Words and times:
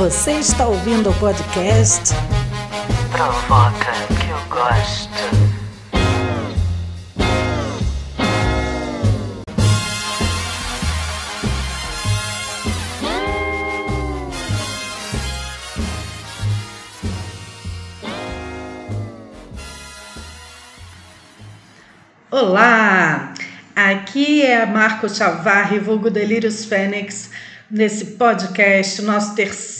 Você 0.00 0.32
está 0.32 0.66
ouvindo 0.66 1.10
o 1.10 1.14
podcast 1.18 2.14
Provoca 3.12 3.92
que 4.18 4.30
eu 4.30 4.48
gosto. 4.48 5.10
Olá! 22.30 23.34
Aqui 23.76 24.40
é 24.46 24.64
Marco 24.64 25.10
Chavarri, 25.10 25.78
vulgo 25.78 26.08
Delírios 26.08 26.64
Fênix, 26.64 27.30
nesse 27.70 28.12
podcast, 28.12 29.02
nosso 29.02 29.34
terceiro 29.34 29.79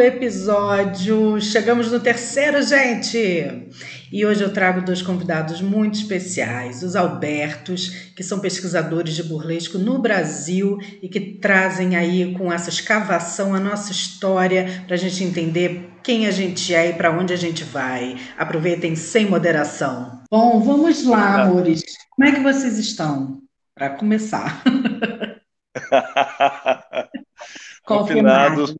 episódio. 0.00 1.40
Chegamos 1.40 1.92
no 1.92 2.00
terceiro, 2.00 2.62
gente! 2.62 3.68
E 4.12 4.24
hoje 4.24 4.42
eu 4.42 4.52
trago 4.52 4.80
dois 4.80 5.02
convidados 5.02 5.60
muito 5.60 5.98
especiais, 5.98 6.82
os 6.82 6.96
Albertos, 6.96 7.88
que 8.16 8.22
são 8.22 8.40
pesquisadores 8.40 9.14
de 9.14 9.22
burlesco 9.22 9.78
no 9.78 9.98
Brasil 9.98 10.78
e 11.02 11.08
que 11.08 11.20
trazem 11.20 11.96
aí 11.96 12.34
com 12.34 12.52
essa 12.52 12.70
escavação 12.70 13.54
a 13.54 13.60
nossa 13.60 13.92
história 13.92 14.84
para 14.86 14.94
a 14.94 14.98
gente 14.98 15.22
entender 15.22 15.90
quem 16.02 16.26
a 16.26 16.30
gente 16.30 16.74
é 16.74 16.90
e 16.90 16.92
para 16.94 17.10
onde 17.10 17.32
a 17.32 17.36
gente 17.36 17.62
vai. 17.62 18.16
Aproveitem 18.36 18.96
sem 18.96 19.26
moderação. 19.26 20.22
Bom, 20.30 20.60
vamos 20.60 21.04
lá, 21.04 21.42
amores. 21.42 21.82
Como 22.10 22.28
é 22.28 22.32
que 22.32 22.40
vocês 22.40 22.78
estão? 22.78 23.40
Para 23.74 23.90
começar. 23.90 24.62
Confinados, 27.84 28.74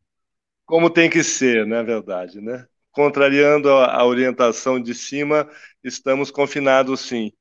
como 0.70 0.88
tem 0.88 1.10
que 1.10 1.24
ser, 1.24 1.66
na 1.66 1.82
verdade, 1.82 2.40
né? 2.40 2.64
Contrariando 2.92 3.68
a, 3.68 4.04
orientação 4.06 4.80
de 4.80 4.94
cima, 4.94 5.48
estamos 5.82 6.30
confinados 6.30 7.00
sim. 7.00 7.32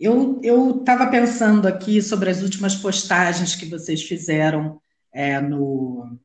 Eu 0.00 0.40
estava 0.80 1.06
pensando 1.06 1.68
aqui 1.68 2.02
sobre 2.02 2.28
as 2.28 2.42
últimas 2.42 2.74
postagens 2.74 3.54
que 3.54 3.66
vocês 3.66 4.02
fizeram 4.02 4.80
é, 5.14 5.40
no, 5.40 6.18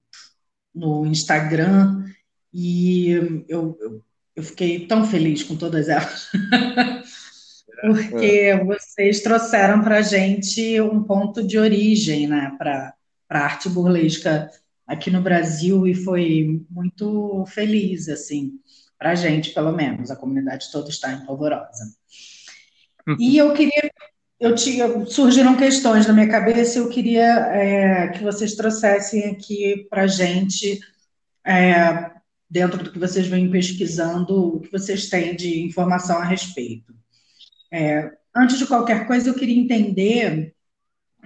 no 0.74 1.06
Instagram 1.06 2.04
e 2.52 3.12
eu, 3.12 3.46
eu, 3.48 4.04
eu 4.36 4.44
fiquei 4.44 4.88
tão 4.88 5.06
feliz 5.06 5.44
com 5.44 5.56
todas 5.56 5.90
elas. 5.90 6.28
porque 7.82 8.56
vocês 8.66 9.22
trouxeram 9.22 9.84
para 9.84 9.98
a 9.98 10.02
gente 10.02 10.82
um 10.82 11.04
ponto 11.04 11.46
de 11.46 11.60
origem 11.60 12.26
né, 12.26 12.56
para 12.58 12.96
a 13.30 13.40
arte 13.40 13.70
burlesca 13.70 14.50
aqui 14.88 15.12
no 15.12 15.22
Brasil 15.22 15.86
e 15.86 15.94
foi 15.94 16.66
muito 16.70 17.46
feliz, 17.48 18.08
assim, 18.08 18.54
para 18.98 19.12
a 19.12 19.16
gente, 19.16 19.54
pelo 19.54 19.72
menos. 19.72 20.10
A 20.10 20.16
comunidade 20.16 20.72
toda 20.72 20.90
está 20.90 21.12
em 21.12 21.26
polvorosa. 21.26 21.84
E 23.20 23.38
eu 23.38 23.54
queria, 23.54 23.92
eu 24.40 24.56
tinha, 24.56 25.06
surgiram 25.06 25.56
questões 25.56 26.08
na 26.08 26.14
minha 26.14 26.30
cabeça 26.30 26.78
e 26.78 26.82
eu 26.82 26.90
queria 26.90 27.26
é, 27.54 28.08
que 28.10 28.24
vocês 28.24 28.56
trouxessem 28.56 29.26
aqui 29.26 29.88
para 29.90 30.04
a 30.04 30.08
gente, 30.08 30.80
é, 31.46 32.12
dentro 32.50 32.84
do 32.84 32.92
que 32.92 33.00
vocês 33.00 33.28
vêm 33.28 33.50
pesquisando, 33.52 34.56
o 34.56 34.60
que 34.60 34.72
vocês 34.72 35.10
têm 35.10 35.36
de 35.36 35.64
informação 35.64 36.18
a 36.18 36.26
respeito. 36.26 36.94
É, 37.72 38.12
antes 38.36 38.58
de 38.58 38.66
qualquer 38.66 39.08
coisa, 39.08 39.30
eu 39.30 39.36
queria 39.36 39.60
entender 39.60 40.54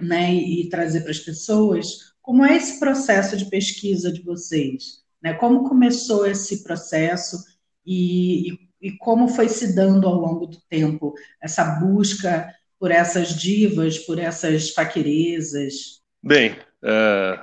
né, 0.00 0.32
e, 0.34 0.68
trazer 0.68 1.02
para 1.02 1.10
as 1.10 1.18
pessoas 1.18 2.11
como 2.22 2.44
é 2.44 2.56
esse 2.56 2.78
processo 2.78 3.36
de 3.36 3.50
pesquisa 3.50 4.12
de 4.12 4.22
vocês, 4.22 5.02
né? 5.22 5.34
Como 5.34 5.68
começou 5.68 6.24
esse 6.26 6.62
processo 6.62 7.36
e, 7.84 8.52
e, 8.52 8.58
e 8.80 8.92
como 8.98 9.28
foi 9.28 9.48
se 9.48 9.74
dando 9.74 10.06
ao 10.06 10.14
longo 10.14 10.46
do 10.46 10.58
tempo 10.68 11.12
essa 11.42 11.64
busca 11.80 12.48
por 12.78 12.90
essas 12.90 13.34
divas, 13.34 13.98
por 13.98 14.18
essas 14.18 14.70
faquerezas? 14.70 16.00
Bem, 16.22 16.52
uh, 16.82 17.42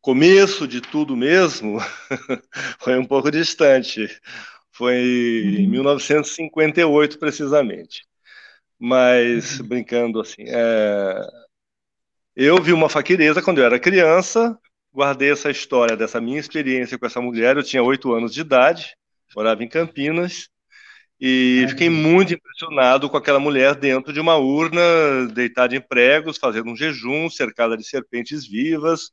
começo 0.00 0.66
de 0.66 0.80
tudo 0.80 1.16
mesmo 1.16 1.78
foi 2.78 2.98
um 2.98 3.04
pouco 3.04 3.30
distante. 3.30 4.08
Foi 4.72 4.96
em 4.96 5.68
1958, 5.68 7.12
uhum. 7.12 7.18
precisamente. 7.18 8.06
Mas, 8.78 9.60
uhum. 9.60 9.66
brincando 9.66 10.20
assim, 10.20 10.44
é... 10.46 11.20
eu 12.42 12.56
vi 12.62 12.72
uma 12.72 12.88
faquireza 12.88 13.42
quando 13.42 13.58
eu 13.58 13.66
era 13.66 13.78
criança, 13.78 14.58
guardei 14.90 15.30
essa 15.30 15.50
história 15.50 15.94
dessa 15.94 16.22
minha 16.22 16.40
experiência 16.40 16.98
com 16.98 17.04
essa 17.04 17.20
mulher, 17.20 17.54
eu 17.54 17.62
tinha 17.62 17.82
oito 17.82 18.14
anos 18.14 18.32
de 18.32 18.40
idade, 18.40 18.96
morava 19.36 19.62
em 19.62 19.68
Campinas, 19.68 20.48
e 21.20 21.66
fiquei 21.68 21.90
muito 21.90 22.32
impressionado 22.32 23.10
com 23.10 23.16
aquela 23.18 23.38
mulher 23.38 23.74
dentro 23.74 24.10
de 24.10 24.18
uma 24.18 24.36
urna, 24.36 24.80
deitada 25.34 25.76
em 25.76 25.82
pregos, 25.82 26.38
fazendo 26.38 26.70
um 26.70 26.76
jejum, 26.76 27.28
cercada 27.28 27.76
de 27.76 27.84
serpentes 27.86 28.48
vivas, 28.48 29.10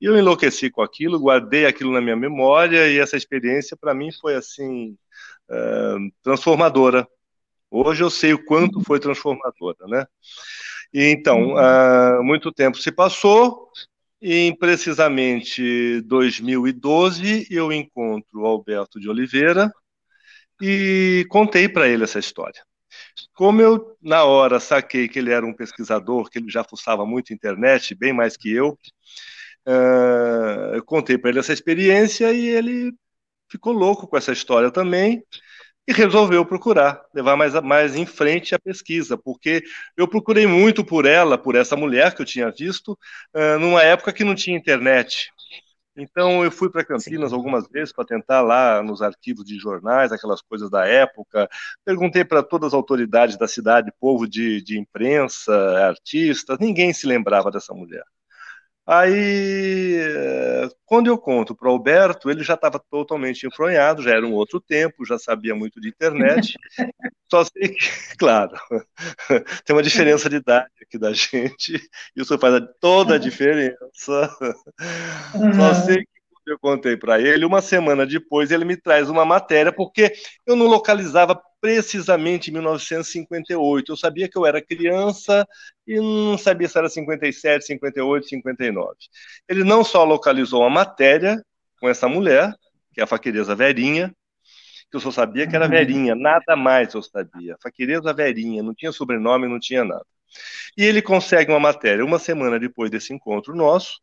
e 0.00 0.04
eu 0.04 0.16
enlouqueci 0.16 0.70
com 0.70 0.80
aquilo, 0.80 1.18
guardei 1.18 1.66
aquilo 1.66 1.92
na 1.92 2.00
minha 2.00 2.14
memória, 2.14 2.86
e 2.88 3.00
essa 3.00 3.16
experiência 3.16 3.76
para 3.76 3.92
mim 3.92 4.10
foi 4.12 4.36
assim, 4.36 4.96
uh, 5.50 5.98
transformadora 6.22 7.04
Hoje 7.70 8.02
eu 8.02 8.10
sei 8.10 8.32
o 8.32 8.44
quanto 8.44 8.78
uhum. 8.78 8.84
foi 8.84 8.98
transformadora, 8.98 9.86
né? 9.86 10.04
E 10.92 11.04
então, 11.04 11.54
uh, 11.54 12.22
muito 12.22 12.52
tempo 12.52 12.76
se 12.78 12.90
passou, 12.90 13.70
e 14.20 14.34
em 14.34 14.56
precisamente 14.56 16.00
2012 16.02 17.46
eu 17.50 17.72
encontro 17.72 18.40
o 18.40 18.46
Alberto 18.46 19.00
de 19.00 19.08
Oliveira 19.08 19.72
e 20.60 21.24
contei 21.30 21.68
para 21.68 21.88
ele 21.88 22.04
essa 22.04 22.18
história. 22.18 22.62
Como 23.34 23.62
eu, 23.62 23.96
na 24.02 24.24
hora, 24.24 24.60
saquei 24.60 25.08
que 25.08 25.18
ele 25.18 25.30
era 25.30 25.46
um 25.46 25.54
pesquisador, 25.54 26.28
que 26.28 26.38
ele 26.38 26.50
já 26.50 26.64
fuçava 26.64 27.06
muito 27.06 27.32
internet, 27.32 27.94
bem 27.94 28.12
mais 28.12 28.36
que 28.36 28.52
eu, 28.52 28.76
uh, 29.66 30.74
eu 30.74 30.84
contei 30.84 31.16
para 31.16 31.30
ele 31.30 31.38
essa 31.38 31.52
experiência 31.52 32.32
e 32.32 32.48
ele 32.48 32.92
ficou 33.48 33.72
louco 33.72 34.06
com 34.06 34.16
essa 34.16 34.32
história 34.32 34.70
também 34.70 35.24
e 35.86 35.92
resolveu 35.92 36.44
procurar, 36.44 37.02
levar 37.12 37.36
mais, 37.36 37.54
mais 37.62 37.96
em 37.96 38.06
frente 38.06 38.54
a 38.54 38.58
pesquisa, 38.58 39.16
porque 39.16 39.62
eu 39.96 40.06
procurei 40.06 40.46
muito 40.46 40.84
por 40.84 41.04
ela, 41.04 41.36
por 41.36 41.54
essa 41.54 41.76
mulher 41.76 42.14
que 42.14 42.22
eu 42.22 42.26
tinha 42.26 42.50
visto, 42.50 42.96
numa 43.60 43.82
época 43.82 44.12
que 44.12 44.22
não 44.22 44.34
tinha 44.34 44.56
internet. 44.56 45.32
Então 45.96 46.44
eu 46.44 46.50
fui 46.50 46.70
para 46.70 46.84
Campinas 46.84 47.30
Sim. 47.30 47.36
algumas 47.36 47.66
vezes 47.68 47.92
para 47.92 48.04
tentar 48.04 48.40
lá 48.40 48.82
nos 48.82 49.02
arquivos 49.02 49.44
de 49.44 49.58
jornais, 49.58 50.12
aquelas 50.12 50.40
coisas 50.40 50.70
da 50.70 50.86
época. 50.86 51.48
Perguntei 51.84 52.24
para 52.24 52.42
todas 52.42 52.68
as 52.68 52.74
autoridades 52.74 53.36
da 53.36 53.48
cidade, 53.48 53.92
povo 53.98 54.26
de, 54.26 54.62
de 54.62 54.78
imprensa, 54.78 55.52
artistas, 55.86 56.58
ninguém 56.58 56.92
se 56.92 57.06
lembrava 57.06 57.50
dessa 57.50 57.74
mulher. 57.74 58.04
Aí, 58.92 60.00
quando 60.84 61.06
eu 61.06 61.16
conto 61.16 61.54
para 61.54 61.68
o 61.68 61.70
Alberto, 61.70 62.28
ele 62.28 62.42
já 62.42 62.54
estava 62.54 62.76
totalmente 62.90 63.46
enfronhado, 63.46 64.02
já 64.02 64.10
era 64.10 64.26
um 64.26 64.32
outro 64.32 64.60
tempo, 64.60 65.06
já 65.06 65.16
sabia 65.16 65.54
muito 65.54 65.80
de 65.80 65.88
internet. 65.88 66.58
Só 67.30 67.44
sei 67.44 67.68
que, 67.68 68.16
claro, 68.18 68.50
tem 69.64 69.76
uma 69.76 69.82
diferença 69.84 70.28
de 70.28 70.34
idade 70.38 70.72
aqui 70.82 70.98
da 70.98 71.12
gente, 71.12 71.80
isso 72.16 72.36
faz 72.36 72.60
toda 72.80 73.14
a 73.14 73.18
diferença. 73.18 73.78
Só 73.94 75.74
sei 75.86 75.98
que 75.98 76.19
eu 76.52 76.58
contei 76.58 76.96
para 76.96 77.20
ele, 77.20 77.44
uma 77.44 77.60
semana 77.60 78.06
depois 78.06 78.50
ele 78.50 78.64
me 78.64 78.76
traz 78.76 79.08
uma 79.08 79.24
matéria, 79.24 79.72
porque 79.72 80.12
eu 80.46 80.56
não 80.56 80.66
localizava 80.66 81.40
precisamente 81.60 82.50
em 82.50 82.54
1958. 82.54 83.92
Eu 83.92 83.96
sabia 83.96 84.28
que 84.28 84.38
eu 84.38 84.46
era 84.46 84.64
criança 84.64 85.46
e 85.86 85.96
não 85.96 86.38
sabia 86.38 86.68
se 86.68 86.78
era 86.78 86.88
57, 86.88 87.64
58, 87.64 88.28
59. 88.28 88.94
Ele 89.48 89.64
não 89.64 89.84
só 89.84 90.04
localizou 90.04 90.64
a 90.64 90.70
matéria 90.70 91.42
com 91.80 91.88
essa 91.88 92.08
mulher, 92.08 92.54
que 92.92 93.00
é 93.00 93.04
a 93.04 93.06
faquireza 93.06 93.54
Verinha, 93.54 94.14
que 94.90 94.96
eu 94.96 95.00
só 95.00 95.10
sabia 95.10 95.46
que 95.46 95.54
era 95.54 95.66
uhum. 95.66 95.70
Verinha, 95.70 96.14
nada 96.14 96.56
mais 96.56 96.92
eu 96.94 97.02
sabia. 97.02 97.56
Faquireza 97.62 98.12
Verinha, 98.12 98.62
não 98.62 98.74
tinha 98.74 98.92
sobrenome, 98.92 99.48
não 99.48 99.60
tinha 99.60 99.84
nada. 99.84 100.04
E 100.76 100.84
ele 100.84 101.02
consegue 101.02 101.50
uma 101.50 101.60
matéria 101.60 102.04
uma 102.04 102.18
semana 102.18 102.58
depois 102.58 102.90
desse 102.90 103.12
encontro 103.12 103.54
nosso, 103.54 104.00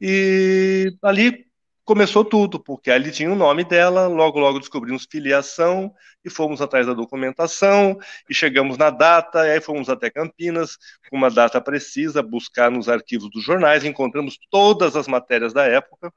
e 0.00 0.94
ali 1.02 1.46
começou 1.84 2.24
tudo, 2.24 2.60
porque 2.60 2.90
ali 2.90 3.10
tinha 3.10 3.30
o 3.30 3.34
nome 3.34 3.64
dela, 3.64 4.06
logo, 4.06 4.38
logo 4.38 4.58
descobrimos 4.58 5.06
filiação 5.10 5.92
e 6.24 6.30
fomos 6.30 6.60
atrás 6.60 6.86
da 6.86 6.94
documentação 6.94 7.98
e 8.28 8.34
chegamos 8.34 8.78
na 8.78 8.90
data, 8.90 9.46
e 9.46 9.52
aí 9.52 9.60
fomos 9.60 9.88
até 9.88 10.10
Campinas, 10.10 10.76
com 11.10 11.16
uma 11.16 11.30
data 11.30 11.60
precisa, 11.60 12.22
buscar 12.22 12.70
nos 12.70 12.88
arquivos 12.88 13.30
dos 13.30 13.42
jornais, 13.42 13.84
encontramos 13.84 14.38
todas 14.50 14.96
as 14.96 15.08
matérias 15.08 15.52
da 15.52 15.64
época. 15.64 16.12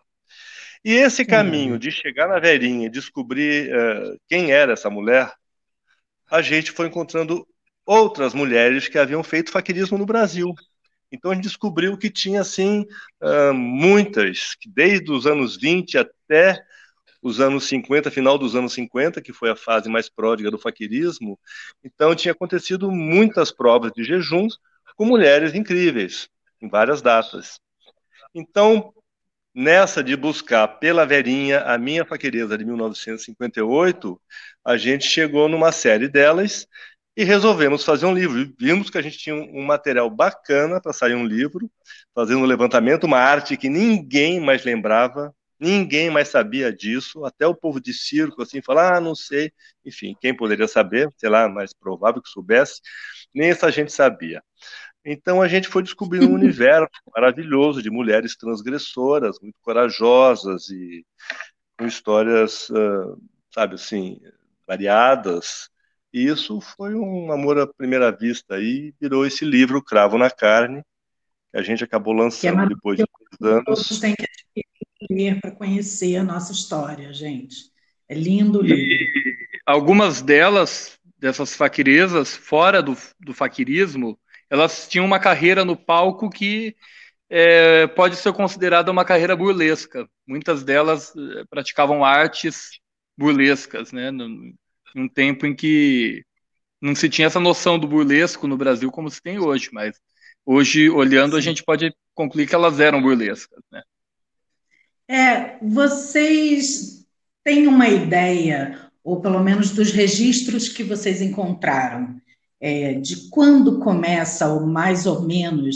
E 0.83 0.93
esse 0.93 1.25
caminho 1.25 1.73
uhum. 1.73 1.79
de 1.79 1.91
chegar 1.91 2.27
na 2.27 2.39
Verinha 2.39 2.85
e 2.85 2.91
descobrir 2.91 3.73
uh, 3.73 4.19
quem 4.27 4.51
era 4.51 4.73
essa 4.73 4.89
mulher, 4.89 5.33
a 6.29 6.41
gente 6.43 6.71
foi 6.71 6.87
encontrando 6.87 7.47
outras 7.85 8.33
mulheres 8.33 8.87
que 8.87 8.97
haviam 8.97 9.23
feito 9.23 9.51
faquirismo 9.51 9.97
no 9.97 10.05
Brasil. 10.05 10.53
Então 11.11 11.31
a 11.31 11.35
gente 11.35 11.45
descobriu 11.45 11.97
que 11.97 12.09
tinha 12.09 12.41
assim 12.41 12.85
uh, 13.21 13.53
muitas, 13.53 14.55
desde 14.67 15.11
os 15.11 15.25
anos 15.25 15.57
20 15.57 15.97
até 15.97 16.63
os 17.21 17.39
anos 17.39 17.63
50, 17.65 18.11
final 18.11 18.37
dos 18.37 18.55
anos 18.55 18.73
50, 18.73 19.21
que 19.21 19.33
foi 19.33 19.49
a 19.49 19.55
fase 19.55 19.89
mais 19.89 20.07
pródiga 20.07 20.51
do 20.51 20.59
faquirismo. 20.59 21.39
Então 21.83 22.13
tinha 22.13 22.31
acontecido 22.31 22.91
muitas 22.91 23.51
provas 23.51 23.91
de 23.91 24.03
jejum 24.03 24.47
com 24.95 25.05
mulheres 25.05 25.55
incríveis 25.55 26.29
em 26.61 26.69
várias 26.69 27.01
datas. 27.01 27.59
Então, 28.33 28.93
nessa 29.53 30.03
de 30.03 30.15
buscar 30.15 30.67
pela 30.67 31.05
Verinha 31.05 31.61
a 31.61 31.77
minha 31.77 32.05
faquireza 32.05 32.57
de 32.57 32.65
1958, 32.65 34.21
a 34.63 34.77
gente 34.77 35.05
chegou 35.05 35.47
numa 35.47 35.71
série 35.71 36.07
delas 36.07 36.67
e 37.15 37.23
resolvemos 37.23 37.83
fazer 37.83 38.05
um 38.05 38.13
livro. 38.13 38.53
Vimos 38.59 38.89
que 38.89 38.97
a 38.97 39.01
gente 39.01 39.17
tinha 39.17 39.35
um, 39.35 39.63
material 39.63 40.09
bacana 40.09 40.81
para 40.81 40.91
sair 40.91 41.15
um 41.15 41.25
livro, 41.25 41.71
fazendo 42.13 42.39
um 42.39 42.45
levantamento, 42.45 43.05
uma 43.05 43.19
arte 43.19 43.55
que 43.55 43.69
ninguém 43.69 44.39
mais 44.39 44.65
lembrava, 44.65 45.33
ninguém 45.59 46.09
mais 46.09 46.27
sabia 46.27 46.73
disso, 46.73 47.23
até 47.23 47.47
o 47.47 47.55
povo 47.55 47.79
de 47.79 47.93
circo, 47.93 48.41
assim, 48.41 48.61
falar, 48.61 48.97
ah, 48.97 49.01
não 49.01 49.15
sei, 49.15 49.51
enfim, 49.85 50.15
quem 50.19 50.35
poderia 50.35 50.67
saber, 50.67 51.09
sei 51.17 51.29
lá, 51.29 51.47
mais 51.47 51.71
provável 51.73 52.21
que 52.21 52.29
soubesse, 52.29 52.81
nem 53.33 53.49
essa 53.49 53.71
gente 53.71 53.93
sabia. 53.93 54.43
Então 55.05 55.41
a 55.41 55.47
gente 55.47 55.67
foi 55.69 55.83
descobrindo 55.83 56.27
um 56.27 56.33
universo 56.35 56.89
maravilhoso 57.15 57.81
de 57.81 57.89
mulheres 57.89 58.35
transgressoras, 58.35 59.39
muito 59.41 59.59
corajosas 59.61 60.69
e 60.69 61.05
com 61.77 61.85
histórias, 61.85 62.69
uh, 62.69 63.17
sabe 63.53 63.75
assim, 63.75 64.19
variadas, 64.67 65.69
e 66.15 66.27
isso 66.27 66.61
foi 66.61 66.95
um 66.95 67.29
amor 67.29 67.59
à 67.59 67.67
primeira 67.67 68.09
vista 68.09 68.57
e 68.57 68.93
virou 69.01 69.25
esse 69.25 69.43
livro, 69.43 69.83
Cravo 69.83 70.17
na 70.17 70.31
Carne, 70.31 70.81
que 71.51 71.57
a 71.57 71.61
gente 71.61 71.83
acabou 71.83 72.13
lançando 72.13 72.61
é 72.61 72.67
depois 72.69 72.97
de 72.97 73.03
dois 73.37 73.51
anos. 73.51 73.65
Todos 73.65 73.99
têm 73.99 74.15
que 74.15 74.65
ler 75.11 75.41
para 75.41 75.51
conhecer 75.51 76.15
a 76.15 76.23
nossa 76.23 76.53
história, 76.53 77.11
gente. 77.11 77.69
É 78.07 78.15
lindo, 78.15 78.61
lindo. 78.61 78.77
E 78.77 79.11
algumas 79.65 80.21
delas, 80.21 80.97
dessas 81.17 81.53
faquirezas, 81.53 82.33
fora 82.33 82.81
do, 82.81 82.95
do 83.19 83.33
faquirismo, 83.33 84.17
elas 84.49 84.87
tinham 84.87 85.05
uma 85.05 85.19
carreira 85.19 85.65
no 85.65 85.75
palco 85.75 86.29
que 86.29 86.77
é, 87.29 87.87
pode 87.87 88.15
ser 88.15 88.31
considerada 88.31 88.89
uma 88.89 89.03
carreira 89.03 89.35
burlesca. 89.35 90.07
Muitas 90.25 90.63
delas 90.63 91.13
é, 91.13 91.43
praticavam 91.49 92.05
artes 92.05 92.79
burlescas, 93.17 93.91
né? 93.91 94.11
Um 94.95 95.07
tempo 95.07 95.45
em 95.45 95.55
que 95.55 96.23
não 96.81 96.95
se 96.95 97.09
tinha 97.09 97.27
essa 97.27 97.39
noção 97.39 97.77
do 97.77 97.87
burlesco 97.87 98.47
no 98.47 98.57
Brasil 98.57 98.91
como 98.91 99.09
se 99.09 99.21
tem 99.21 99.39
hoje, 99.39 99.69
mas 99.73 99.99
hoje, 100.45 100.89
olhando, 100.89 101.33
Sim. 101.33 101.37
a 101.37 101.41
gente 101.41 101.63
pode 101.63 101.93
concluir 102.13 102.47
que 102.47 102.55
elas 102.55 102.79
eram 102.79 103.01
burlescas, 103.01 103.59
né? 103.71 103.81
É, 105.07 105.57
vocês 105.63 107.05
têm 107.43 107.67
uma 107.67 107.87
ideia, 107.87 108.89
ou 109.03 109.21
pelo 109.21 109.43
menos 109.43 109.71
dos 109.71 109.91
registros 109.91 110.69
que 110.69 110.83
vocês 110.83 111.21
encontraram, 111.21 112.19
é, 112.59 112.93
de 112.95 113.29
quando 113.29 113.79
começa, 113.79 114.47
ou 114.47 114.65
mais 114.65 115.05
ou 115.05 115.21
menos, 115.21 115.75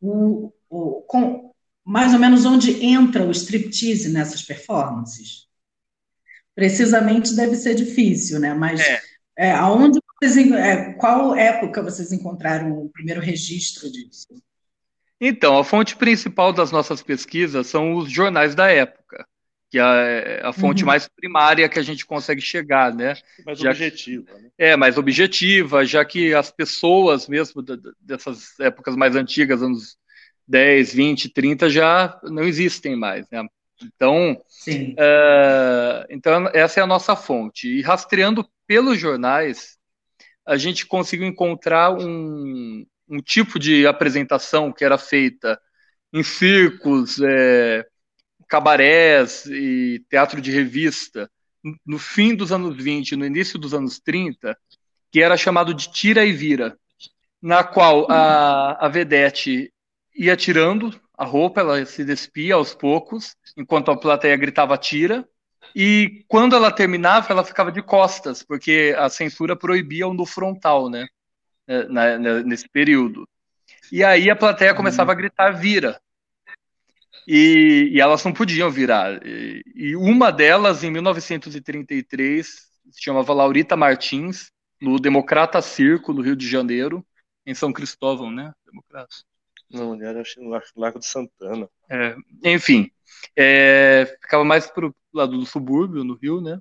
o, 0.00 0.52
o, 0.68 1.02
com, 1.02 1.52
mais 1.84 2.12
ou 2.12 2.18
menos 2.18 2.44
onde 2.44 2.84
entra 2.84 3.24
o 3.24 3.30
striptease 3.30 4.10
nessas 4.10 4.42
performances? 4.42 5.47
Precisamente 6.58 7.36
deve 7.36 7.54
ser 7.54 7.76
difícil, 7.76 8.40
né? 8.40 8.52
Mas 8.52 8.80
é. 8.80 9.00
É, 9.38 9.52
aonde 9.52 10.00
vocês, 10.20 10.50
é, 10.50 10.92
qual 10.94 11.36
época 11.36 11.80
vocês 11.80 12.10
encontraram 12.10 12.72
o 12.72 12.90
primeiro 12.90 13.20
registro 13.20 13.88
disso? 13.88 14.26
Então, 15.20 15.56
a 15.56 15.62
fonte 15.62 15.94
principal 15.94 16.52
das 16.52 16.72
nossas 16.72 17.00
pesquisas 17.00 17.68
são 17.68 17.94
os 17.94 18.10
jornais 18.10 18.56
da 18.56 18.68
época, 18.68 19.24
que 19.70 19.78
é 19.78 20.40
a 20.42 20.52
fonte 20.52 20.82
uhum. 20.82 20.88
mais 20.88 21.08
primária 21.08 21.68
que 21.68 21.78
a 21.78 21.82
gente 21.82 22.04
consegue 22.04 22.40
chegar, 22.40 22.92
né? 22.92 23.14
Mais 23.46 23.60
já, 23.60 23.70
objetiva. 23.70 24.34
Né? 24.34 24.50
É, 24.58 24.76
mais 24.76 24.98
objetiva, 24.98 25.84
já 25.84 26.04
que 26.04 26.34
as 26.34 26.50
pessoas 26.50 27.28
mesmo 27.28 27.62
dessas 28.00 28.58
épocas 28.58 28.96
mais 28.96 29.14
antigas, 29.14 29.62
anos 29.62 29.96
10, 30.48 30.92
20, 30.92 31.28
30, 31.28 31.70
já 31.70 32.20
não 32.24 32.42
existem 32.42 32.96
mais, 32.96 33.30
né? 33.30 33.46
Então, 33.82 34.32
uh, 34.32 36.06
então, 36.10 36.48
essa 36.52 36.80
é 36.80 36.82
a 36.82 36.86
nossa 36.86 37.14
fonte. 37.14 37.68
E 37.68 37.82
rastreando 37.82 38.48
pelos 38.66 38.98
jornais, 38.98 39.78
a 40.46 40.56
gente 40.56 40.86
conseguiu 40.86 41.26
encontrar 41.26 41.92
um, 41.92 42.84
um 43.08 43.18
tipo 43.18 43.58
de 43.58 43.86
apresentação 43.86 44.72
que 44.72 44.84
era 44.84 44.98
feita 44.98 45.60
em 46.12 46.22
circos, 46.22 47.20
é, 47.20 47.86
cabarés 48.48 49.44
e 49.46 50.04
teatro 50.08 50.40
de 50.40 50.50
revista 50.50 51.30
no 51.84 51.98
fim 51.98 52.34
dos 52.34 52.52
anos 52.52 52.82
20, 52.82 53.16
no 53.16 53.26
início 53.26 53.58
dos 53.58 53.74
anos 53.74 53.98
30, 53.98 54.56
que 55.10 55.22
era 55.22 55.36
chamado 55.36 55.74
de 55.74 55.90
tira 55.90 56.24
e 56.24 56.32
vira, 56.32 56.78
na 57.42 57.64
qual 57.64 58.10
a, 58.10 58.86
a 58.86 58.88
vedete 58.88 59.72
ia 60.14 60.36
tirando 60.36 60.98
a 61.18 61.24
roupa, 61.24 61.60
ela 61.60 61.84
se 61.84 62.04
despia 62.04 62.54
aos 62.54 62.72
poucos, 62.72 63.34
enquanto 63.56 63.90
a 63.90 63.96
plateia 63.96 64.36
gritava 64.36 64.78
tira. 64.78 65.28
E 65.74 66.24
quando 66.28 66.54
ela 66.54 66.70
terminava, 66.70 67.32
ela 67.32 67.44
ficava 67.44 67.72
de 67.72 67.82
costas, 67.82 68.44
porque 68.44 68.94
a 68.96 69.08
censura 69.08 69.56
proibia 69.56 70.06
o 70.06 70.14
no 70.14 70.24
frontal, 70.24 70.88
né? 70.88 71.08
É, 71.66 71.84
na, 71.88 72.18
na, 72.18 72.42
nesse 72.44 72.68
período. 72.68 73.28
E 73.90 74.04
aí 74.04 74.30
a 74.30 74.36
plateia 74.36 74.74
começava 74.74 75.10
a 75.10 75.14
gritar 75.14 75.50
vira. 75.50 76.00
E, 77.26 77.90
e 77.92 78.00
elas 78.00 78.24
não 78.24 78.32
podiam 78.32 78.70
virar. 78.70 79.20
E, 79.26 79.62
e, 79.74 79.96
uma 79.96 80.30
delas, 80.30 80.84
em 80.84 80.90
1933, 80.90 82.46
se 82.46 83.02
chamava 83.02 83.34
Laurita 83.34 83.76
Martins, 83.76 84.50
no 84.80 84.98
Democrata 84.98 85.60
Circo, 85.60 86.12
no 86.12 86.22
Rio 86.22 86.36
de 86.36 86.48
Janeiro, 86.48 87.04
em 87.44 87.54
São 87.54 87.72
Cristóvão, 87.72 88.30
né? 88.30 88.52
Democrata. 88.64 89.14
Não, 89.70 89.94
ele 89.94 90.04
era 90.04 90.22
no 90.38 90.60
Largo 90.76 90.98
de 90.98 91.06
Santana. 91.06 91.68
É, 91.90 92.16
enfim, 92.44 92.90
é, 93.36 94.16
ficava 94.20 94.44
mais 94.44 94.66
pro 94.66 94.94
lado 95.12 95.38
do 95.38 95.46
subúrbio, 95.46 96.04
no 96.04 96.14
Rio, 96.14 96.40
né? 96.40 96.58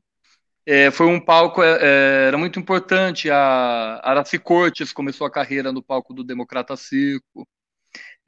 É, 0.66 0.92
foi 0.92 1.06
um 1.06 1.20
palco, 1.20 1.64
é, 1.64 1.78
é, 1.82 2.28
era 2.28 2.38
muito 2.38 2.60
importante. 2.60 3.30
A 3.30 4.02
Araci 4.04 4.38
Cortes 4.38 4.92
começou 4.92 5.26
a 5.26 5.32
carreira 5.32 5.72
no 5.72 5.82
palco 5.82 6.14
do 6.14 6.26
Democrata 6.26 6.76
Circo. 6.76 7.48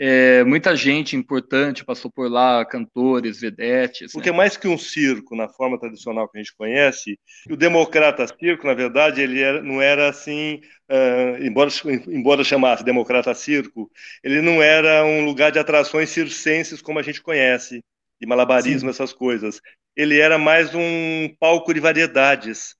É, 0.01 0.45
muita 0.45 0.77
gente 0.77 1.17
importante 1.17 1.83
passou 1.83 2.09
por 2.09 2.31
lá, 2.31 2.63
cantores, 2.63 3.41
vedetes. 3.41 4.13
Porque 4.13 4.31
né? 4.31 4.37
mais 4.37 4.55
que 4.55 4.65
um 4.65 4.77
circo, 4.77 5.35
na 5.35 5.49
forma 5.49 5.77
tradicional 5.77 6.29
que 6.29 6.37
a 6.37 6.41
gente 6.41 6.55
conhece, 6.55 7.19
o 7.49 7.57
Democrata 7.57 8.25
Circo, 8.25 8.65
na 8.65 8.73
verdade, 8.73 9.19
ele 9.19 9.41
era, 9.41 9.61
não 9.61 9.81
era 9.81 10.07
assim, 10.07 10.61
uh, 10.89 11.43
embora, 11.43 11.69
embora 12.07 12.45
chamasse 12.45 12.81
Democrata 12.81 13.33
Circo, 13.33 13.91
ele 14.23 14.41
não 14.41 14.63
era 14.63 15.03
um 15.03 15.25
lugar 15.25 15.51
de 15.51 15.59
atrações 15.59 16.09
circenses 16.09 16.81
como 16.81 16.97
a 16.97 17.03
gente 17.03 17.21
conhece, 17.21 17.83
de 18.21 18.25
malabarismo, 18.25 18.87
Sim. 18.87 18.89
essas 18.89 19.11
coisas. 19.11 19.59
Ele 19.97 20.17
era 20.17 20.37
mais 20.37 20.73
um 20.73 21.27
palco 21.37 21.73
de 21.73 21.81
variedades. 21.81 22.73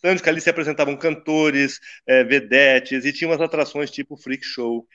Tanto 0.00 0.22
que 0.22 0.28
ali 0.28 0.40
se 0.40 0.48
apresentavam 0.48 0.96
cantores, 0.96 1.78
é, 2.06 2.24
vedetes, 2.24 3.04
e 3.04 3.12
tinha 3.12 3.28
umas 3.28 3.42
atrações 3.42 3.90
tipo 3.90 4.16
freak 4.16 4.42
show 4.42 4.86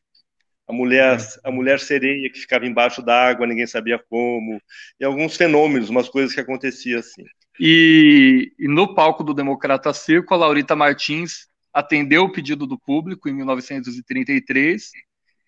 a 0.68 0.74
mulher, 0.74 1.18
a 1.44 1.52
mulher 1.52 1.80
sereia 1.80 2.30
que 2.30 2.40
ficava 2.40 2.66
embaixo 2.66 3.02
d'água, 3.02 3.48
ninguém 3.48 3.66
sabia 3.66 3.98
como, 3.98 4.62
e 5.00 5.06
alguns 5.06 5.38
fenômenos, 5.38 5.90
umas 5.90 6.10
coisas 6.10 6.34
que 6.34 6.42
aconteciam 6.42 7.00
assim. 7.00 7.24
E, 7.60 8.52
e, 8.60 8.68
no 8.68 8.94
palco 8.94 9.24
do 9.24 9.34
Democrata 9.34 9.94
Circo, 9.94 10.34
a 10.34 10.38
Laurita 10.38 10.76
Martins 10.76 11.48
atendeu 11.74 12.24
o 12.24 12.32
pedido 12.32 12.68
do 12.68 12.78
público 12.78 13.30
em 13.30 13.34
1933, 13.34 14.92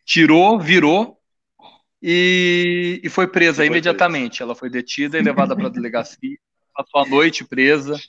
tirou, 0.06 0.60
virou 0.60 1.18
e, 2.02 3.02
e 3.04 3.10
foi 3.10 3.28
presa 3.28 3.58
foi 3.58 3.68
imediatamente. 3.68 4.38
Presa. 4.38 4.44
Ela 4.44 4.56
foi 4.56 4.70
detida 4.70 5.20
e 5.20 5.22
levada 5.22 5.56
para 5.56 5.68
a 5.68 5.72
delegacia, 5.72 6.38
passou 6.74 7.02
a 7.02 7.06
noite 7.06 7.44
presa 7.44 8.00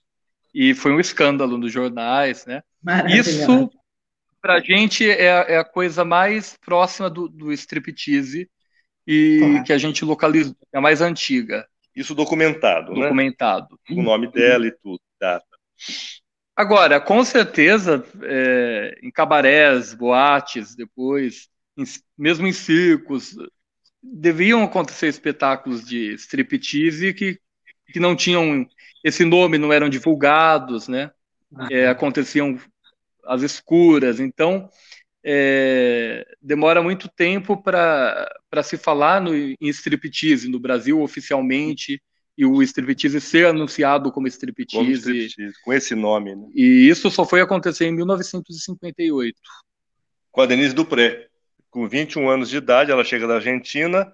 e 0.55 0.75
foi 0.75 0.93
um 0.93 1.01
escândalo 1.01 1.59
nos 1.59 1.73
jornais, 1.73 2.47
né? 2.47 2.63
Isso 3.09 3.71
para 4.41 4.55
a 4.55 4.61
gente 4.61 5.09
é, 5.09 5.25
é, 5.25 5.59
a 5.59 5.65
coisa 5.65 6.05
mais 6.05 6.57
próxima 6.65 7.11
do, 7.11 7.29
do 7.29 7.53
striptease 7.53 8.49
e 9.07 9.63
que 9.67 9.73
a 9.73 9.79
gente 9.79 10.05
localiza, 10.05 10.55
é 10.73 10.79
a 10.79 10.81
mais 10.81 11.01
antiga. 11.01 11.67
Isso 11.95 12.15
documentado, 12.15 12.95
né? 12.95 13.03
Documentado. 13.03 13.79
Né? 13.89 13.97
O 13.97 14.03
nome 14.03 14.31
dela 14.31 14.67
e 14.67 14.71
tudo, 14.71 15.01
data. 15.21 15.45
Agora, 16.55 17.01
com 17.01 17.25
certeza, 17.25 18.05
é, 18.23 18.99
em 19.03 19.11
cabarés, 19.11 19.95
boates, 19.95 20.75
depois, 20.75 21.49
em, 21.77 21.85
mesmo 22.17 22.47
em 22.47 22.53
circos, 22.53 23.35
deviam 24.03 24.63
acontecer 24.63 25.09
espetáculos 25.09 25.85
de 25.85 26.13
striptease 26.15 27.13
que, 27.15 27.39
que 27.93 28.01
não 28.01 28.15
tinham 28.15 28.67
esse 29.03 29.25
nome, 29.25 29.59
não 29.59 29.73
eram 29.73 29.89
divulgados, 29.89 30.87
né? 30.87 31.11
É, 31.71 31.89
aconteciam 31.89 32.59
às 33.25 33.43
escuras. 33.43 34.21
Então, 34.21 34.69
é, 35.23 36.27
demora 36.41 36.83
muito 36.83 37.09
tempo 37.09 37.63
para 37.63 38.63
se 38.63 38.77
falar 38.77 39.21
no, 39.21 39.35
em 39.35 39.57
striptease 39.61 40.49
no 40.49 40.59
Brasil 40.59 41.01
oficialmente 41.01 42.03
e 42.37 42.47
o 42.47 42.63
striptease 42.63 43.21
ser 43.21 43.47
anunciado 43.47 44.11
como 44.11 44.27
striptease. 44.27 44.83
Como 44.83 44.91
striptease 44.93 45.53
com 45.63 45.73
esse 45.73 45.95
nome. 45.95 46.35
Né? 46.35 46.49
E 46.55 46.89
isso 46.89 47.11
só 47.11 47.25
foi 47.25 47.41
acontecer 47.41 47.87
em 47.87 47.93
1958. 47.93 49.37
Com 50.31 50.41
a 50.41 50.47
Denise 50.47 50.75
Dupré. 50.75 51.27
Com 51.69 51.87
21 51.87 52.29
anos 52.29 52.49
de 52.49 52.57
idade, 52.57 52.91
ela 52.91 53.05
chega 53.05 53.29
da 53.29 53.35
Argentina, 53.35 54.13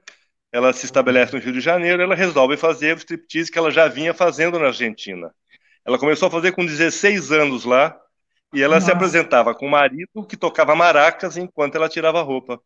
ela 0.52 0.72
se 0.72 0.84
estabelece 0.84 1.34
no 1.34 1.40
Rio 1.40 1.54
de 1.54 1.60
Janeiro, 1.60 2.02
ela 2.02 2.14
resolve 2.14 2.56
fazer 2.56 2.94
o 2.94 2.98
striptease 2.98 3.50
que 3.50 3.58
ela 3.58 3.70
já 3.70 3.88
vinha 3.88 4.12
fazendo 4.12 4.58
na 4.58 4.66
Argentina. 4.66 5.32
Ela 5.84 5.98
começou 5.98 6.28
a 6.28 6.30
fazer 6.30 6.52
com 6.52 6.66
16 6.66 7.32
anos 7.32 7.64
lá, 7.64 7.98
e 8.52 8.62
ela 8.62 8.76
Nossa. 8.76 8.86
se 8.86 8.92
apresentava 8.92 9.54
com 9.54 9.66
o 9.66 9.70
marido 9.70 10.24
que 10.26 10.36
tocava 10.36 10.74
maracas 10.74 11.36
enquanto 11.36 11.74
ela 11.74 11.88
tirava 11.88 12.20
a 12.20 12.22
roupa. 12.22 12.60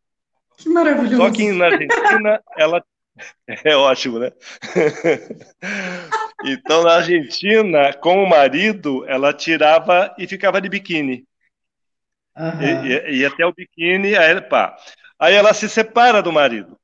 Que 0.57 0.69
maravilhoso. 0.69 1.17
Só 1.17 1.31
que 1.31 1.51
na 1.53 1.67
Argentina 1.67 2.43
ela 2.57 2.85
é 3.65 3.77
ótimo, 3.77 4.19
né? 4.19 4.33
então 6.45 6.83
na 6.83 6.97
Argentina, 6.97 7.93
com 7.95 8.23
o 8.23 8.29
marido, 8.29 9.05
ela 9.09 9.33
tirava 9.33 10.15
e 10.19 10.27
ficava 10.27 10.61
de 10.61 10.69
biquíni. 10.69 11.25
Uhum. 12.37 12.63
E, 12.63 12.93
e, 12.93 13.19
e, 13.19 13.27
até 13.27 13.45
o 13.45 13.53
biquíni, 13.53 14.17
aí, 14.17 14.41
pá. 14.41 14.77
aí 15.19 15.35
ela 15.35 15.53
se 15.53 15.69
separa 15.69 16.23
do 16.23 16.33
marido. 16.33 16.80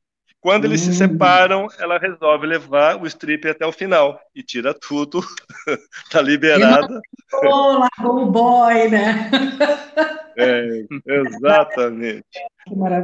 Quando 0.46 0.64
eles 0.64 0.80
se 0.80 0.90
hum. 0.90 0.92
separam, 0.92 1.66
ela 1.76 1.98
resolve 1.98 2.46
levar 2.46 3.02
o 3.02 3.06
strip 3.08 3.48
até 3.48 3.66
o 3.66 3.72
final 3.72 4.16
e 4.32 4.44
tira 4.44 4.72
tudo, 4.72 5.20
tá 6.08 6.22
liberada. 6.22 7.00
Oh, 7.42 7.78
largou 7.80 8.22
o 8.22 8.30
boy, 8.30 8.88
né? 8.88 9.28
É, 10.38 10.84
exatamente. 11.06 12.26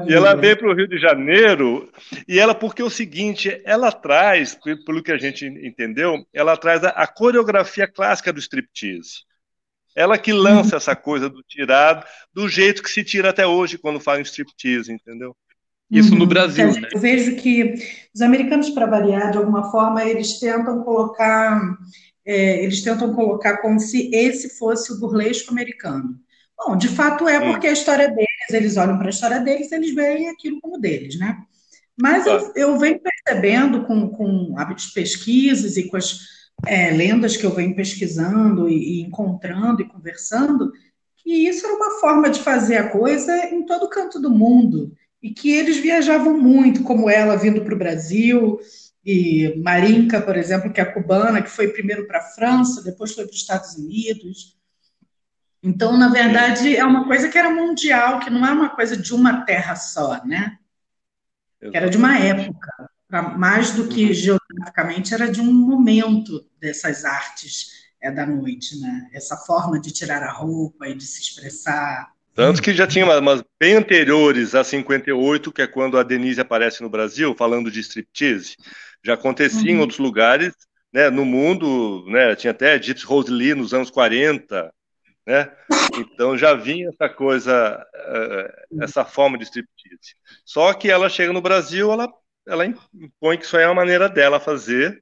E 0.07 0.13
ela 0.13 0.37
veio 0.37 0.59
para 0.59 0.69
o 0.69 0.75
Rio 0.75 0.87
de 0.87 0.99
Janeiro, 0.99 1.91
e 2.29 2.39
ela, 2.39 2.55
porque 2.55 2.83
é 2.83 2.85
o 2.85 2.91
seguinte, 2.91 3.59
ela 3.65 3.91
traz, 3.91 4.55
pelo 4.85 5.03
que 5.03 5.11
a 5.11 5.17
gente 5.17 5.47
entendeu, 5.47 6.27
ela 6.31 6.59
traz 6.59 6.85
a, 6.85 6.91
a 6.91 7.07
coreografia 7.07 7.89
clássica 7.89 8.35
do 8.35 8.39
striptease. 8.39 9.25
Ela 9.97 10.19
que 10.19 10.31
lança 10.31 10.73
uhum. 10.73 10.77
essa 10.77 10.95
coisa 10.95 11.31
do 11.31 11.43
tirado, 11.43 12.05
do 12.35 12.47
jeito 12.51 12.83
que 12.83 12.91
se 12.91 13.03
tira 13.03 13.31
até 13.31 13.47
hoje 13.47 13.79
quando 13.79 13.99
fala 13.99 14.21
em 14.21 14.25
striptease, 14.25 14.93
entendeu? 14.93 15.35
Isso 15.93 16.15
no 16.15 16.23
uhum. 16.23 16.27
Brasil, 16.27 16.73
né? 16.73 16.89
Eu 16.91 16.99
vejo 16.99 17.37
que 17.37 17.75
os 18.15 18.23
americanos, 18.23 18.71
para 18.71 18.87
variar, 18.87 19.31
de 19.31 19.37
alguma 19.37 19.71
forma, 19.71 20.03
eles 20.03 20.41
tentam 20.41 20.83
colocar, 20.83 21.61
é, 22.25 22.65
eles 22.65 22.83
tentam 22.83 23.13
colocar 23.15 23.59
como 23.59 23.79
se 23.79 24.11
esse 24.11 24.57
fosse 24.59 24.91
o 24.91 24.99
burlesco 24.99 25.53
americano. 25.53 26.19
Bom, 26.57 26.79
de 26.79 26.89
fato 26.89 27.29
é 27.29 27.41
porque 27.41 27.67
a 27.67 27.73
história 27.73 28.09
deles, 28.09 28.51
eles 28.51 28.77
olham 28.79 28.97
para 28.97 29.09
a 29.09 29.11
história 29.11 29.41
deles, 29.41 29.71
eles 29.71 29.95
veem 29.95 30.31
aquilo 30.31 30.61
como 30.63 30.81
deles, 30.81 31.19
né? 31.19 31.37
Mas 32.01 32.27
eu, 32.27 32.53
eu 32.57 32.79
venho 32.79 32.99
percebendo 32.99 33.85
com, 33.85 34.09
com 34.09 34.55
as 34.57 34.87
pesquisas 34.87 35.77
e 35.77 35.89
com 35.89 35.99
as 35.99 36.21
é, 36.67 36.91
lendas 36.91 37.37
que 37.37 37.45
eu 37.45 37.51
venho 37.51 37.77
pesquisando 37.77 38.67
e, 38.67 39.01
e 39.01 39.03
encontrando 39.03 39.83
e 39.83 39.89
conversando, 39.89 40.73
que 41.17 41.49
isso 41.49 41.67
era 41.67 41.77
uma 41.77 42.01
forma 42.01 42.31
de 42.31 42.41
fazer 42.41 42.79
a 42.79 42.89
coisa 42.89 43.37
em 43.47 43.67
todo 43.67 43.91
canto 43.91 44.19
do 44.19 44.31
mundo 44.31 44.93
e 45.23 45.31
que 45.31 45.53
eles 45.53 45.77
viajavam 45.77 46.37
muito, 46.37 46.83
como 46.83 47.09
ela 47.09 47.37
vindo 47.37 47.63
para 47.63 47.75
o 47.75 47.79
Brasil, 47.79 48.59
e 49.05 49.61
Marinka, 49.63 50.21
por 50.21 50.37
exemplo, 50.37 50.73
que 50.73 50.81
é 50.81 50.85
cubana, 50.85 51.43
que 51.43 51.51
foi 51.51 51.69
primeiro 51.69 52.07
para 52.07 52.19
a 52.19 52.23
França, 52.23 52.83
depois 52.83 53.15
foi 53.15 53.25
para 53.25 53.33
os 53.33 53.41
Estados 53.41 53.75
Unidos. 53.75 54.57
Então, 55.63 55.97
na 55.97 56.09
verdade, 56.09 56.77
é 56.77 56.85
uma 56.85 57.07
coisa 57.07 57.29
que 57.29 57.39
era 57.39 57.51
mundial, 57.51 58.21
que 58.21 58.31
não 58.31 58.47
é 58.47 58.53
uma 58.53 58.71
coisa 58.71 58.97
de 58.97 59.15
uma 59.15 59.45
terra 59.45 59.77
só, 59.77 60.25
né? 60.25 60.59
Que 61.61 61.77
era 61.77 61.89
de 61.89 61.97
uma 61.97 62.19
época, 62.19 62.91
mais 63.39 63.73
do 63.73 63.87
que 63.87 64.07
uhum. 64.07 64.13
geograficamente, 64.13 65.15
era 65.15 65.31
de 65.31 65.41
um 65.41 65.53
momento 65.53 66.45
dessas 66.61 67.05
artes 67.05 67.71
é, 68.01 68.11
da 68.11 68.27
noite, 68.27 68.81
né? 68.81 69.09
Essa 69.13 69.37
forma 69.37 69.81
de 69.81 69.93
tirar 69.93 70.23
a 70.23 70.33
roupa 70.33 70.89
e 70.89 70.95
de 70.97 71.05
se 71.05 71.21
expressar. 71.21 72.12
Tanto 72.35 72.63
que 72.63 72.73
já 72.73 72.87
tinha 72.87 73.05
umas, 73.05 73.43
bem 73.61 73.75
anteriores 73.75 74.55
a 74.55 74.65
58, 74.65 75.53
que 75.53 75.63
é 75.63 75.67
quando 75.67 75.99
a 75.99 76.03
Denise 76.03 76.41
aparece 76.41 76.83
no 76.83 76.89
Brasil, 76.89 77.35
falando 77.37 77.71
de 77.71 77.81
striptease. 77.81 78.57
Já 79.05 79.15
acontecia 79.15 79.71
uhum. 79.71 79.77
em 79.77 79.81
outros 79.81 79.99
lugares, 79.99 80.55
né, 80.93 81.11
no 81.11 81.25
mundo, 81.25 82.05
né, 82.09 82.35
tinha 82.35 82.51
até 82.51 82.81
Gypsy 82.81 83.05
Rose 83.05 83.31
Lee 83.31 83.55
nos 83.55 83.75
anos 83.75 83.91
40, 83.91 84.73
né? 85.27 85.51
Então 85.97 86.37
já 86.37 86.55
vinha 86.55 86.89
essa 86.89 87.09
coisa, 87.09 87.87
uh, 87.95 88.83
essa 88.83 89.05
forma 89.05 89.39
de 89.39 89.45
striptease. 89.45 90.15
Só 90.45 90.73
que 90.75 90.91
ela 90.91 91.09
chega 91.09 91.33
no 91.33 91.41
Brasil, 91.41 91.93
ela, 91.93 92.09
ela 92.47 92.67
impõe 92.67 93.39
que 93.39 93.45
isso 93.45 93.57
é 93.57 93.65
a 93.65 93.75
maneira 93.75 94.09
dela 94.09 94.41
fazer, 94.41 95.01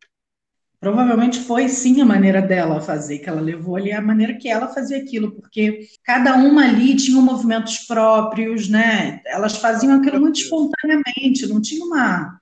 Provavelmente 0.80 1.40
foi 1.40 1.68
sim 1.68 2.00
a 2.00 2.06
maneira 2.06 2.40
dela 2.40 2.80
fazer, 2.80 3.18
que 3.18 3.28
ela 3.28 3.40
levou 3.40 3.76
ali 3.76 3.92
a 3.92 4.00
maneira 4.00 4.34
que 4.38 4.48
ela 4.48 4.66
fazia 4.66 4.96
aquilo, 4.96 5.32
porque 5.32 5.86
cada 6.02 6.36
uma 6.36 6.64
ali 6.64 6.96
tinha 6.96 7.20
movimentos 7.20 7.80
próprios, 7.80 8.66
né? 8.66 9.20
Elas 9.26 9.58
faziam 9.58 9.96
aquilo 9.96 10.18
muito 10.18 10.40
espontaneamente, 10.40 11.46
não 11.46 11.60
tinha 11.60 11.84
uma, 11.84 12.40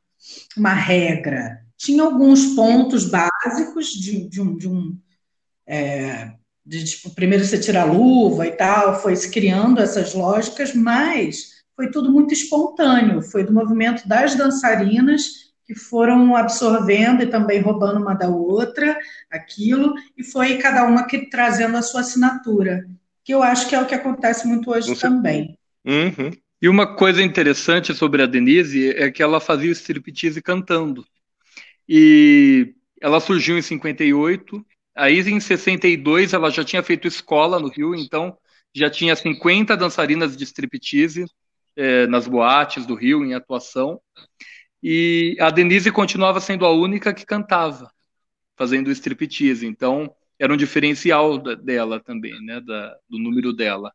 uma 0.57 0.73
regra. 0.73 1.59
Tinha 1.77 2.05
alguns 2.05 2.55
pontos 2.55 3.11
básicos 3.11 3.89
de, 3.89 4.29
de 4.29 4.41
um. 4.41 4.57
De 4.57 4.69
um 4.69 4.97
é, 5.67 6.33
de, 6.65 6.85
tipo, 6.85 7.11
primeiro 7.15 7.45
você 7.45 7.59
tira 7.59 7.83
a 7.83 7.85
luva 7.85 8.47
e 8.47 8.53
tal, 8.53 9.01
foi 9.01 9.17
se 9.17 9.31
criando 9.31 9.81
essas 9.81 10.15
lógicas, 10.15 10.75
mas 10.75 11.59
foi 11.75 11.91
tudo 11.91 12.13
muito 12.13 12.35
espontâneo, 12.35 13.23
foi 13.23 13.43
do 13.43 13.55
movimento 13.55 14.07
das 14.07 14.35
dançarinas 14.35 15.48
que 15.69 15.75
foram 15.75 16.35
absorvendo 16.35 17.23
e 17.23 17.27
também 17.27 17.61
roubando 17.61 18.01
uma 18.01 18.15
da 18.15 18.27
outra 18.27 18.99
aquilo, 19.31 19.93
e 20.17 20.25
foi 20.25 20.57
cada 20.57 20.87
uma 20.87 21.07
que 21.07 21.29
trazendo 21.29 21.77
a 21.77 21.83
sua 21.83 22.01
assinatura, 22.01 22.89
que 23.23 23.35
eu 23.35 23.43
acho 23.43 23.69
que 23.69 23.75
é 23.75 23.81
o 23.81 23.85
que 23.85 23.95
acontece 23.95 24.49
muito 24.49 24.71
hoje 24.71 24.99
também. 24.99 25.59
Uhum. 25.85 26.31
E 26.63 26.71
uma 26.71 26.97
coisa 26.97 27.23
interessante 27.23 27.95
sobre 27.95 28.23
a 28.23 28.27
Denise 28.27 28.89
é 28.97 29.11
que 29.11 29.23
ela 29.23 29.41
fazia 29.41 29.69
o 29.69 29.73
striptease 29.73 30.41
cantando. 30.41 31.05
E 31.87 32.75
ela 32.99 33.21
surgiu 33.21 33.59
em 33.59 33.63
58, 33.63 34.65
aí 34.97 35.21
em 35.21 35.39
62 35.39 36.33
ela 36.33 36.51
já 36.51 36.65
tinha 36.65 36.83
feito 36.83 37.07
escola 37.07 37.61
no 37.61 37.69
Rio, 37.69 37.95
então 37.95 38.35
já 38.75 38.89
tinha 38.89 39.15
50 39.15 39.77
dançarinas 39.77 40.35
de 40.35 40.45
striptease 40.45 41.27
eh, 41.77 42.07
nas 42.07 42.27
boates 42.27 42.87
do 42.87 42.95
Rio 42.95 43.23
em 43.23 43.35
atuação 43.35 44.01
e 44.83 45.37
a 45.41 45.51
Denise 45.51 45.91
continuava 45.91 46.41
sendo 46.41 46.65
a 46.65 46.71
única 46.71 47.13
que 47.13 47.27
cantava, 47.27 47.91
fazendo 48.57 48.91
striptease. 48.91 49.67
Então, 49.67 50.15
era 50.39 50.53
um 50.53 50.57
diferencial 50.57 51.39
dela 51.39 52.01
também, 52.01 52.41
né, 52.45 52.61
da, 52.61 52.97
do 53.09 53.19
número 53.19 53.53
dela. 53.53 53.93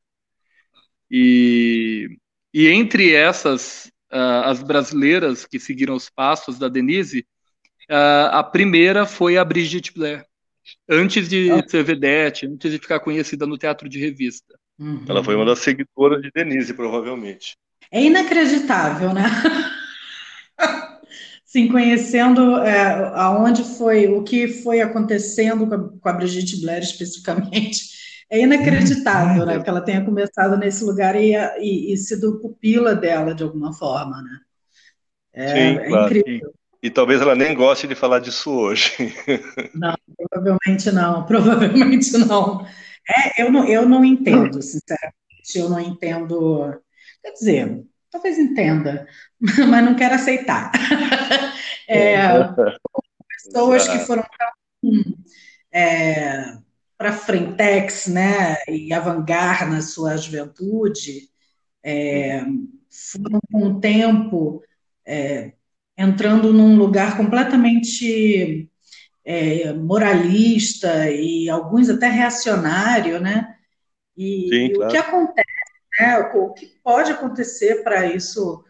E, 1.10 2.18
e 2.54 2.68
entre 2.68 3.14
essas, 3.14 3.92
uh, 4.12 4.44
as 4.46 4.62
brasileiras 4.62 5.46
que 5.46 5.60
seguiram 5.60 5.96
os 5.96 6.10
passos 6.10 6.60
da 6.60 6.68
Denise, 6.68 7.26
uh, 7.90 8.32
a 8.32 8.44
primeira 8.44 9.06
foi 9.06 9.38
a 9.38 9.46
Brigitte 9.46 9.94
Blair, 9.94 10.26
antes 10.90 11.30
de 11.30 11.50
ah. 11.52 11.64
ser 11.68 11.84
vedete, 11.84 12.46
antes 12.46 12.72
de 12.72 12.80
ficar 12.80 13.00
conhecida 13.00 13.46
no 13.46 13.58
teatro 13.58 13.88
de 13.88 14.00
revista. 14.00 14.58
Uhum. 14.78 15.06
Ela 15.08 15.24
foi 15.24 15.36
uma 15.36 15.46
das 15.46 15.60
seguidoras 15.60 16.22
de 16.22 16.32
Denise, 16.32 16.74
provavelmente. 16.74 17.56
É 17.92 18.02
inacreditável, 18.02 19.14
né? 19.14 19.24
Sim, 21.46 21.68
conhecendo 21.68 22.58
é, 22.60 23.12
aonde 23.14 23.64
foi, 23.64 24.08
o 24.08 24.24
que 24.24 24.48
foi 24.48 24.82
acontecendo 24.82 25.68
com 25.68 25.76
a, 25.76 26.00
com 26.00 26.10
a 26.10 26.14
Brigitte 26.14 26.60
Blair 26.60 26.82
especificamente, 26.82 27.94
é 28.30 28.40
inacreditável, 28.42 29.46
né, 29.46 29.62
que 29.62 29.70
ela 29.70 29.82
tenha 29.82 30.04
começado 30.04 30.58
nesse 30.58 30.84
lugar 30.84 31.16
e, 31.16 31.36
e, 31.60 31.94
e 31.94 31.98
sido 31.98 32.40
pupila 32.40 32.96
dela 32.96 33.36
de 33.36 33.44
alguma 33.44 33.72
forma, 33.72 34.20
né? 34.24 34.40
É, 35.32 35.48
Sim, 35.48 35.78
é 35.78 35.88
claro. 35.88 36.18
incrível. 36.18 36.54
E, 36.82 36.88
e, 36.88 36.90
talvez 36.90 37.22
ela 37.22 37.36
nem 37.36 37.54
goste 37.54 37.88
de 37.88 37.94
falar 37.94 38.18
disso 38.18 38.52
hoje. 38.52 38.92
Não, 39.76 39.96
provavelmente 40.18 40.92
não, 40.92 41.26
provavelmente 41.26 42.18
não. 42.18 42.66
É, 43.08 43.42
eu 43.42 43.52
não, 43.52 43.68
eu 43.68 43.88
não 43.88 44.04
entendo, 44.04 44.62
sinceramente, 44.62 45.14
eu 45.56 45.70
não 45.70 45.80
entendo. 45.80 46.80
Quer 47.22 47.32
dizer, 47.32 47.84
talvez 48.14 48.38
entenda, 48.38 49.08
mas 49.42 49.84
não 49.84 49.96
quero 49.96 50.16
aceitar. 50.16 50.72
É, 51.86 52.16
pessoas 53.44 53.86
que 53.90 54.00
foram 54.00 54.24
é, 55.70 56.56
para 56.98 57.12
frentex, 57.12 58.08
né, 58.08 58.56
e 58.70 58.94
avangar 58.94 59.70
na 59.70 59.82
sua 59.82 60.16
juventude, 60.16 61.30
é, 61.84 62.42
foram 62.90 63.42
com 63.52 63.68
o 63.68 63.80
tempo 63.82 64.64
é, 65.06 65.52
entrando 65.98 66.54
num 66.54 66.78
lugar 66.78 67.18
completamente 67.18 68.70
é, 69.26 69.74
moralista 69.74 71.12
e 71.12 71.50
alguns 71.50 71.90
até 71.90 72.08
reacionário, 72.08 73.20
né? 73.20 73.56
E, 74.18 74.48
Sim, 74.50 74.74
claro. 74.74 74.90
o 74.90 74.92
que 74.92 74.98
acontece 74.98 75.43
né? 76.00 76.18
O 76.34 76.54
que 76.54 76.68
pode 76.84 77.12
acontecer 77.12 77.84
para 77.84 78.06
isso 78.06 78.64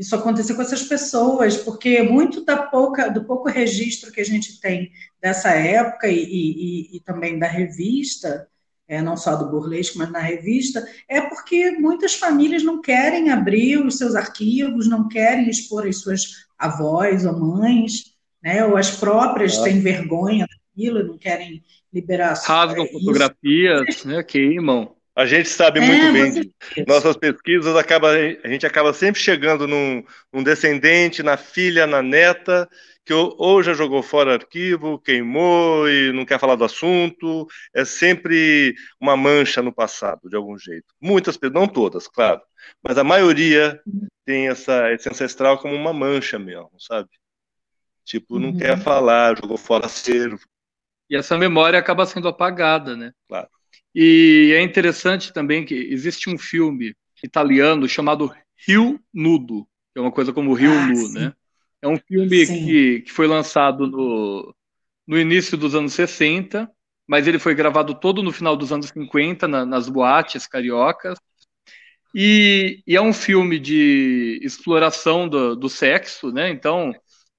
isso 0.00 0.16
acontecer 0.16 0.54
com 0.54 0.62
essas 0.62 0.82
pessoas, 0.82 1.58
porque 1.58 2.02
muito 2.02 2.42
da 2.42 2.56
pouca, 2.56 3.10
do 3.10 3.22
pouco 3.22 3.50
registro 3.50 4.10
que 4.10 4.22
a 4.22 4.24
gente 4.24 4.58
tem 4.58 4.90
dessa 5.20 5.50
época 5.50 6.08
e, 6.08 6.24
e, 6.24 6.96
e 6.96 7.00
também 7.00 7.38
da 7.38 7.46
revista, 7.46 8.48
é, 8.88 9.02
não 9.02 9.14
só 9.14 9.36
do 9.36 9.50
burlesco, 9.50 9.98
mas 9.98 10.10
na 10.10 10.18
revista, 10.18 10.82
é 11.06 11.20
porque 11.20 11.72
muitas 11.72 12.14
famílias 12.14 12.62
não 12.62 12.80
querem 12.80 13.30
abrir 13.30 13.76
os 13.76 13.98
seus 13.98 14.14
arquivos, 14.14 14.88
não 14.88 15.06
querem 15.06 15.50
expor 15.50 15.86
as 15.86 15.98
suas 15.98 16.46
avós 16.58 17.26
ou 17.26 17.38
mães, 17.38 18.14
né, 18.42 18.64
ou 18.64 18.78
as 18.78 18.90
próprias 18.90 19.58
ah. 19.58 19.64
têm 19.64 19.80
vergonha 19.80 20.46
daquilo, 20.46 21.06
não 21.06 21.18
querem 21.18 21.62
liberar. 21.92 22.40
Rasgam 22.42 22.86
fotografias, 22.86 24.02
né, 24.06 24.22
queimam. 24.22 24.96
A 25.20 25.26
gente 25.26 25.50
sabe 25.50 25.80
é, 25.80 25.82
muito 25.82 26.12
bem 26.14 26.32
de 26.32 26.50
nossas 26.86 27.14
pesquisas, 27.14 27.76
acaba, 27.76 28.08
a 28.10 28.48
gente 28.48 28.64
acaba 28.64 28.90
sempre 28.94 29.20
chegando 29.20 29.68
num, 29.68 30.02
num, 30.32 30.42
descendente, 30.42 31.22
na 31.22 31.36
filha, 31.36 31.86
na 31.86 32.00
neta, 32.00 32.66
que 33.04 33.12
ou 33.12 33.62
já 33.62 33.74
jogou 33.74 34.02
fora 34.02 34.32
arquivo, 34.32 34.98
queimou 34.98 35.86
e 35.90 36.10
não 36.10 36.24
quer 36.24 36.40
falar 36.40 36.54
do 36.54 36.64
assunto. 36.64 37.46
É 37.74 37.84
sempre 37.84 38.74
uma 38.98 39.14
mancha 39.14 39.60
no 39.60 39.74
passado, 39.74 40.26
de 40.26 40.36
algum 40.36 40.56
jeito. 40.56 40.86
Muitas 40.98 41.36
pessoas, 41.36 41.60
não 41.60 41.68
todas, 41.68 42.08
claro, 42.08 42.40
mas 42.82 42.96
a 42.96 43.04
maioria 43.04 43.78
tem 44.24 44.48
essa, 44.48 44.90
esse 44.90 45.06
ancestral 45.06 45.58
como 45.58 45.74
uma 45.74 45.92
mancha 45.92 46.38
mesmo, 46.38 46.72
sabe? 46.78 47.10
Tipo, 48.06 48.38
não 48.38 48.48
uhum. 48.48 48.58
quer 48.58 48.78
falar, 48.78 49.36
jogou 49.36 49.58
fora 49.58 49.84
acervo. 49.84 50.40
E 51.10 51.14
essa 51.14 51.36
memória 51.36 51.78
acaba 51.78 52.06
sendo 52.06 52.26
apagada, 52.26 52.96
né? 52.96 53.12
Claro. 53.28 53.50
E 53.94 54.52
é 54.54 54.62
interessante 54.62 55.32
também 55.32 55.64
que 55.64 55.74
existe 55.74 56.30
um 56.30 56.38
filme 56.38 56.94
italiano 57.22 57.88
chamado 57.88 58.32
Rio 58.66 59.00
Nudo, 59.12 59.66
que 59.92 59.98
é 59.98 60.00
uma 60.00 60.12
coisa 60.12 60.32
como 60.32 60.54
Rio 60.54 60.72
ah, 60.72 60.86
Nu, 60.86 60.96
sim. 60.96 61.14
né? 61.14 61.32
É 61.82 61.88
um 61.88 61.96
filme 61.96 62.46
que, 62.46 63.00
que 63.00 63.10
foi 63.10 63.26
lançado 63.26 63.86
no, 63.86 64.54
no 65.06 65.18
início 65.18 65.56
dos 65.56 65.74
anos 65.74 65.94
60, 65.94 66.70
mas 67.06 67.26
ele 67.26 67.38
foi 67.38 67.54
gravado 67.54 67.94
todo 67.94 68.22
no 68.22 68.32
final 68.32 68.56
dos 68.56 68.70
anos 68.70 68.88
50, 68.88 69.48
na, 69.48 69.64
nas 69.64 69.88
boates 69.88 70.46
cariocas. 70.46 71.18
E, 72.14 72.82
e, 72.86 72.96
é 72.96 73.00
um 73.00 73.12
filme 73.12 73.58
de 73.58 74.38
exploração 74.42 75.28
do, 75.28 75.56
do 75.56 75.68
sexo, 75.68 76.30
né? 76.30 76.50
Então, 76.50 76.92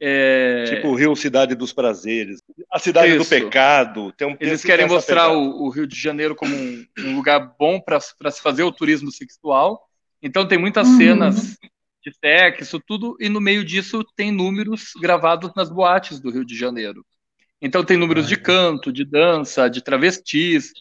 é... 0.04 0.64
Tipo 0.64 0.88
o 0.88 0.96
Rio 0.96 1.16
Cidade 1.16 1.54
dos 1.54 1.72
Prazeres, 1.72 2.42
a 2.72 2.80
Cidade 2.80 3.10
Isso. 3.10 3.20
do 3.20 3.26
Pecado. 3.30 4.12
Tem 4.14 4.28
um, 4.28 4.36
Eles 4.40 4.64
querem 4.64 4.88
mostrar 4.88 5.30
o, 5.30 5.64
o, 5.64 5.70
Rio 5.70 5.86
de 5.86 5.96
Janeiro 5.96 6.36
como 6.36 6.56
um, 6.56 6.84
um 6.98 7.16
lugar 7.16 7.56
bom 7.60 7.80
para 7.80 8.00
se 8.00 8.42
fazer 8.42 8.64
o 8.64 8.72
turismo 8.72 9.12
sexual. 9.12 9.88
Então 10.20 10.48
tem 10.48 10.58
muitas 10.58 10.88
uhum. 10.88 10.98
cenas 10.98 11.58
de 12.04 12.12
sexo, 12.20 12.80
tudo, 12.80 13.16
e 13.20 13.30
no 13.30 13.40
meio 13.40 13.64
disso 13.64 14.04
tem 14.16 14.32
números 14.32 14.94
gravados 15.00 15.52
nas 15.56 15.70
boates 15.70 16.20
do 16.20 16.32
Rio 16.32 16.44
de 16.44 16.58
Janeiro. 16.58 17.06
Então 17.62 17.84
tem 17.84 17.96
números 17.96 18.28
de 18.28 18.36
canto, 18.38 18.92
de 18.92 19.06
dança, 19.06 19.70
de 19.70 19.84
travestis. 19.84 20.72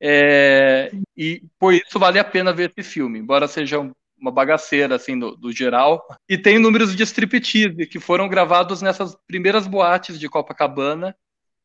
É, 0.00 0.92
e 1.16 1.42
por 1.58 1.74
isso 1.74 1.98
vale 1.98 2.20
a 2.20 2.24
pena 2.24 2.52
ver 2.52 2.72
esse 2.76 2.88
filme, 2.88 3.18
embora 3.18 3.48
seja 3.48 3.80
um 3.80 3.92
uma 4.22 4.30
bagaceira, 4.30 4.94
assim, 4.94 5.18
do, 5.18 5.36
do, 5.36 5.50
geral. 5.52 6.06
E 6.28 6.38
tem 6.38 6.58
números 6.58 6.94
de 6.94 7.02
striptease, 7.02 7.86
que 7.86 7.98
foram 7.98 8.28
gravados 8.28 8.80
nessas 8.80 9.16
primeiras 9.26 9.66
boates 9.66 10.18
de 10.18 10.28
Copacabana, 10.28 11.14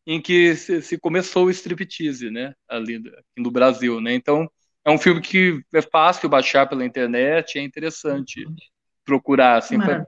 em 0.08 0.20
que 0.20 0.56
se, 0.56 0.82
se 0.82 0.98
começou 0.98 1.46
o 1.46 1.52
striptease, 1.52 2.32
né, 2.32 2.54
ali 2.68 3.00
no 3.38 3.52
Brasil, 3.52 4.02
né. 4.02 4.16
Então, 4.16 4.50
é 4.84 4.90
um 4.90 4.98
filme 4.98 5.22
que 5.22 5.62
é 5.74 5.82
fácil 5.82 6.28
baixar 6.28 6.68
pela 6.68 6.84
internet, 6.84 7.60
é 7.60 7.62
interessante 7.62 8.44
procurar, 9.06 9.58
assim, 9.58 9.78
para 9.78 10.06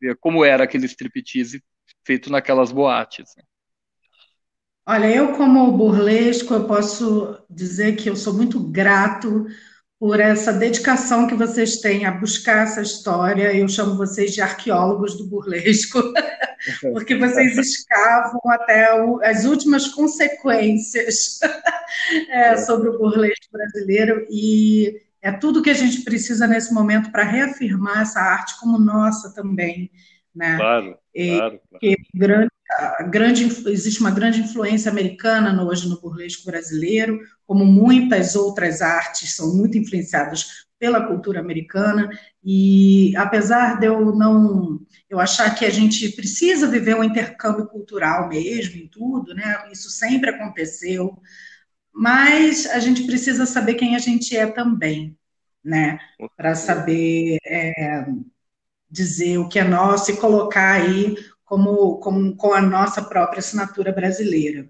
ver 0.00 0.16
como 0.20 0.44
era 0.44 0.64
aquele 0.64 0.86
striptease 0.86 1.62
feito 2.04 2.30
naquelas 2.30 2.70
boates. 2.70 3.34
Né? 3.36 3.42
Olha, 4.86 5.14
eu 5.14 5.32
como 5.32 5.76
burlesco, 5.76 6.54
eu 6.54 6.66
posso 6.66 7.36
dizer 7.50 7.96
que 7.96 8.08
eu 8.08 8.16
sou 8.16 8.32
muito 8.32 8.60
grato 8.60 9.46
por 10.00 10.18
essa 10.18 10.50
dedicação 10.50 11.26
que 11.26 11.34
vocês 11.34 11.76
têm 11.76 12.06
a 12.06 12.10
buscar 12.10 12.62
essa 12.62 12.80
história. 12.80 13.54
Eu 13.54 13.68
chamo 13.68 13.98
vocês 13.98 14.32
de 14.32 14.40
arqueólogos 14.40 15.14
do 15.18 15.26
burlesco, 15.26 16.00
porque 16.94 17.14
vocês 17.16 17.58
escavam 17.58 18.40
até 18.46 18.94
o, 19.04 19.22
as 19.22 19.44
últimas 19.44 19.88
consequências 19.88 21.38
é, 22.30 22.56
sobre 22.56 22.88
o 22.88 22.98
burlesco 22.98 23.52
brasileiro 23.52 24.26
e 24.30 25.02
é 25.20 25.30
tudo 25.32 25.62
que 25.62 25.68
a 25.68 25.74
gente 25.74 26.00
precisa 26.00 26.46
nesse 26.46 26.72
momento 26.72 27.12
para 27.12 27.22
reafirmar 27.22 28.00
essa 28.00 28.20
arte 28.20 28.58
como 28.58 28.78
nossa 28.78 29.34
também. 29.34 29.90
Né? 30.34 30.56
Claro, 30.56 30.98
e, 31.14 31.36
claro. 31.36 31.60
claro. 31.68 31.96
Grande, 32.14 32.50
grande, 33.10 33.44
existe 33.70 34.00
uma 34.00 34.10
grande 34.10 34.40
influência 34.40 34.90
americana 34.90 35.52
no, 35.52 35.66
hoje 35.68 35.88
no 35.88 36.00
burlesco 36.00 36.44
brasileiro, 36.44 37.20
como 37.46 37.64
muitas 37.64 38.36
outras 38.36 38.80
artes 38.80 39.34
são 39.34 39.56
muito 39.56 39.76
influenciadas 39.76 40.68
pela 40.78 41.06
cultura 41.06 41.40
americana, 41.40 42.08
e 42.42 43.14
apesar 43.16 43.78
de 43.78 43.86
eu 43.86 44.14
não 44.16 44.80
eu 45.10 45.20
achar 45.20 45.54
que 45.54 45.66
a 45.66 45.70
gente 45.70 46.08
precisa 46.12 46.68
viver 46.68 46.94
um 46.94 47.04
intercâmbio 47.04 47.66
cultural 47.66 48.28
mesmo 48.28 48.80
em 48.80 48.88
tudo, 48.88 49.34
né? 49.34 49.68
Isso 49.70 49.90
sempre 49.90 50.30
aconteceu, 50.30 51.20
mas 51.92 52.66
a 52.66 52.78
gente 52.78 53.04
precisa 53.04 53.44
saber 53.44 53.74
quem 53.74 53.96
a 53.96 53.98
gente 53.98 54.34
é 54.36 54.46
também, 54.46 55.16
né? 55.62 55.98
Para 56.36 56.54
saber 56.54 57.38
é, 57.44 58.06
dizer 58.90 59.38
o 59.38 59.48
que 59.48 59.58
é 59.58 59.64
nosso 59.64 60.10
e 60.10 60.16
colocar 60.16 60.72
aí 60.72 61.16
como, 61.44 61.96
como 61.98 62.34
com 62.36 62.52
a 62.52 62.60
nossa 62.60 63.02
própria 63.02 63.40
assinatura 63.40 63.92
brasileira. 63.92 64.68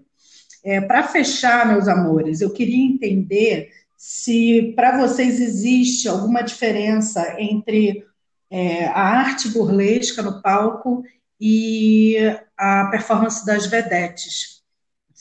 É, 0.63 0.79
Para 0.79 1.03
fechar, 1.03 1.67
meus 1.67 1.87
amores, 1.87 2.41
eu 2.41 2.51
queria 2.51 2.85
entender 2.85 3.69
se 3.97 4.73
para 4.75 4.97
vocês 4.99 5.39
existe 5.39 6.07
alguma 6.07 6.41
diferença 6.41 7.35
entre 7.39 8.05
é, 8.49 8.85
a 8.87 9.01
arte 9.01 9.49
burlesca 9.49 10.21
no 10.21 10.41
palco 10.41 11.03
e 11.39 12.17
a 12.57 12.85
performance 12.91 13.45
das 13.45 13.65
vedetes. 13.65 14.61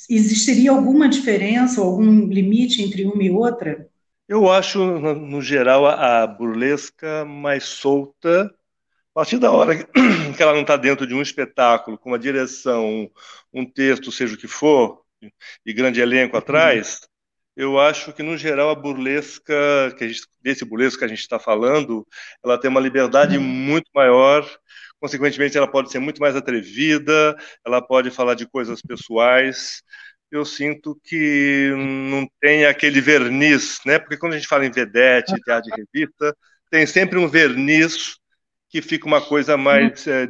Existiria 0.08 0.70
alguma 0.70 1.08
diferença 1.08 1.80
ou 1.80 1.88
algum 1.88 2.26
limite 2.26 2.82
entre 2.82 3.04
uma 3.04 3.22
e 3.22 3.30
outra? 3.30 3.86
Eu 4.28 4.50
acho, 4.50 4.82
no 5.14 5.42
geral, 5.42 5.86
a 5.86 6.26
burlesca 6.26 7.24
mais 7.24 7.64
solta 7.64 8.52
a 9.14 9.20
partir 9.20 9.38
da 9.38 9.50
hora 9.50 9.76
que 9.76 9.86
ela 10.42 10.52
não 10.52 10.62
está 10.62 10.76
dentro 10.76 11.06
de 11.06 11.14
um 11.14 11.22
espetáculo, 11.22 11.98
com 11.98 12.10
uma 12.10 12.18
direção, 12.18 13.10
um 13.52 13.66
texto, 13.66 14.12
seja 14.12 14.34
o 14.34 14.38
que 14.38 14.48
for, 14.48 15.02
e 15.64 15.72
grande 15.72 16.00
elenco 16.00 16.34
uhum. 16.34 16.38
atrás, 16.38 17.00
eu 17.56 17.78
acho 17.78 18.12
que, 18.12 18.22
no 18.22 18.36
geral, 18.36 18.70
a 18.70 18.74
burlesca, 18.74 19.94
que 19.98 20.04
a 20.04 20.08
gente, 20.08 20.22
desse 20.40 20.64
burlesco 20.64 21.00
que 21.00 21.04
a 21.04 21.08
gente 21.08 21.20
está 21.20 21.38
falando, 21.38 22.06
ela 22.44 22.58
tem 22.58 22.70
uma 22.70 22.80
liberdade 22.80 23.36
uhum. 23.36 23.42
muito 23.42 23.90
maior, 23.94 24.48
consequentemente, 25.00 25.58
ela 25.58 25.70
pode 25.70 25.90
ser 25.90 25.98
muito 25.98 26.20
mais 26.20 26.36
atrevida, 26.36 27.36
ela 27.66 27.82
pode 27.82 28.10
falar 28.10 28.34
de 28.34 28.46
coisas 28.48 28.80
pessoais. 28.80 29.82
Eu 30.30 30.44
sinto 30.44 30.98
que 31.02 31.72
não 31.76 32.26
tem 32.40 32.64
aquele 32.64 33.00
verniz, 33.00 33.80
né? 33.84 33.98
Porque 33.98 34.16
quando 34.16 34.34
a 34.34 34.36
gente 34.36 34.46
fala 34.48 34.64
em 34.64 34.70
vedete, 34.70 35.34
teatro 35.42 35.70
de 35.70 35.82
revista, 35.82 36.36
tem 36.70 36.86
sempre 36.86 37.18
um 37.18 37.26
verniz 37.26 38.19
que 38.70 38.80
fica 38.80 39.06
uma 39.06 39.20
coisa 39.20 39.56
mais, 39.56 40.06
é, 40.06 40.28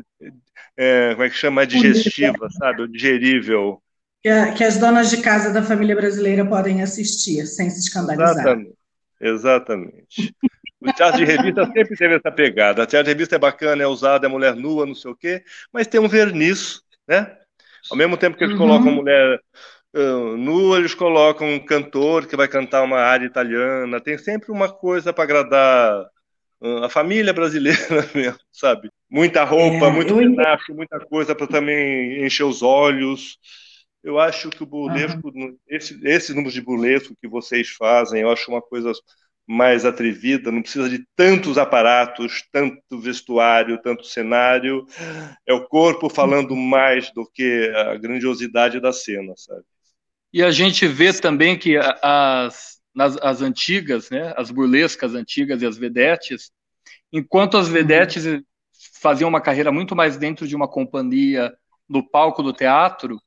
é, 0.76 1.11
como 1.12 1.24
é 1.24 1.31
que 1.31 1.37
chama, 1.37 1.66
digestiva, 1.66 2.48
sabe, 2.59 2.88
digerível. 2.88 3.83
Que, 4.22 4.29
a, 4.29 4.53
que, 4.53 4.64
as 4.64 4.79
donas 4.79 5.11
de 5.11 5.18
casa 5.18 5.53
da 5.53 5.62
família 5.62 5.94
brasileira 5.94 6.44
podem 6.44 6.83
assistir, 6.83 7.46
sem 7.46 7.68
se 7.70 7.81
escandalizar. 7.81 8.33
Exatamente, 8.33 8.74
exatamente. 9.20 10.35
O 10.81 10.92
teatro 10.94 11.18
de 11.18 11.24
revista 11.24 11.66
sempre 11.66 11.96
teve 11.96 12.14
essa 12.16 12.33
pegada. 12.33 12.83
O 12.83 12.87
teatro 12.87 13.05
de 13.05 13.12
revista 13.12 13.37
é 13.37 13.38
bacana, 13.38 13.83
é 13.83 13.87
usado, 13.87 14.24
é 14.24 14.29
mulher 14.29 14.57
nua, 14.57 14.87
não 14.87 14.94
sei 14.94 15.11
o 15.11 15.16
quê, 15.16 15.44
mas 15.70 15.87
tem 15.87 16.00
um 16.00 16.09
verniz, 16.09 16.81
né? 17.07 17.37
Ao 17.90 17.96
mesmo 17.96 18.16
tempo 18.16 18.37
que 18.37 18.44
eles 18.44 18.59
uhum. 18.59 18.66
colocam 18.66 18.92
mulher 18.92 19.38
uh, 19.94 20.37
nua, 20.37 20.79
eles 20.79 20.94
colocam 20.94 21.46
um 21.46 21.59
cantor 21.59 22.26
que 22.26 22.37
vai 22.37 22.48
cantar 22.48 22.83
uma 22.83 22.98
área 22.98 23.26
italiana. 23.26 24.00
Tem 24.00 24.16
sempre 24.16 24.50
uma 24.50 24.70
coisa 24.70 25.12
para 25.12 25.24
agradar 25.24 26.07
a 26.61 26.88
família 26.88 27.33
brasileira 27.33 27.79
mesmo, 28.14 28.38
sabe? 28.53 28.90
Muita 29.09 29.44
roupa, 29.44 29.87
é, 29.87 29.90
muito 29.90 30.14
pedaço, 30.14 30.75
muita 30.75 31.01
coisa 31.01 31.35
para 31.35 31.46
também 31.46 32.25
encher 32.25 32.44
os 32.44 32.62
olhos. 32.62 33.38
Eu 34.03 34.18
acho 34.18 34.51
que 34.51 34.62
o 34.62 34.66
burlesco, 34.66 35.31
uhum. 35.35 35.57
esse, 35.68 35.99
esse 36.05 36.33
número 36.33 36.53
de 36.53 36.61
burlesco 36.61 37.14
que 37.20 37.29
vocês 37.29 37.70
fazem, 37.70 38.23
eu 38.23 38.31
acho 38.31 38.51
uma 38.51 38.62
coisa 38.62 38.92
mais 39.46 39.85
atrevida, 39.85 40.53
não 40.53 40.62
precisa 40.62 40.88
de 40.88 41.05
tantos 41.16 41.59
aparatos, 41.59 42.44
tanto 42.53 43.01
vestuário, 43.01 43.81
tanto 43.83 44.07
cenário. 44.07 44.87
É 45.46 45.53
o 45.53 45.66
corpo 45.66 46.09
falando 46.09 46.55
mais 46.55 47.11
do 47.12 47.27
que 47.27 47.68
a 47.75 47.96
grandiosidade 47.96 48.81
da 48.81 48.92
cena, 48.92 49.35
sabe? 49.37 49.64
E 50.33 50.42
a 50.42 50.53
gente 50.53 50.87
vê 50.87 51.12
também 51.12 51.59
que 51.59 51.77
as, 51.77 52.80
nas 52.94 53.16
as 53.18 53.42
antigas, 53.42 54.11
né, 54.11 54.35
as 54.37 54.50
burlescas 54.50 55.14
antigas 55.14 55.62
e 55.62 55.66
as 55.66 55.76
vedetes, 55.76 56.50
enquanto 57.12 57.57
as 57.57 57.68
vedetes 57.68 58.24
faziam 59.00 59.29
uma 59.29 59.40
carreira 59.40 59.70
muito 59.72 59.94
mais 59.94 60.16
dentro 60.16 60.46
de 60.46 60.57
uma 60.57 60.68
companhia 60.68 61.53
no 61.88 62.09
palco 62.09 62.42
do 62.42 62.53
teatro, 62.53 63.20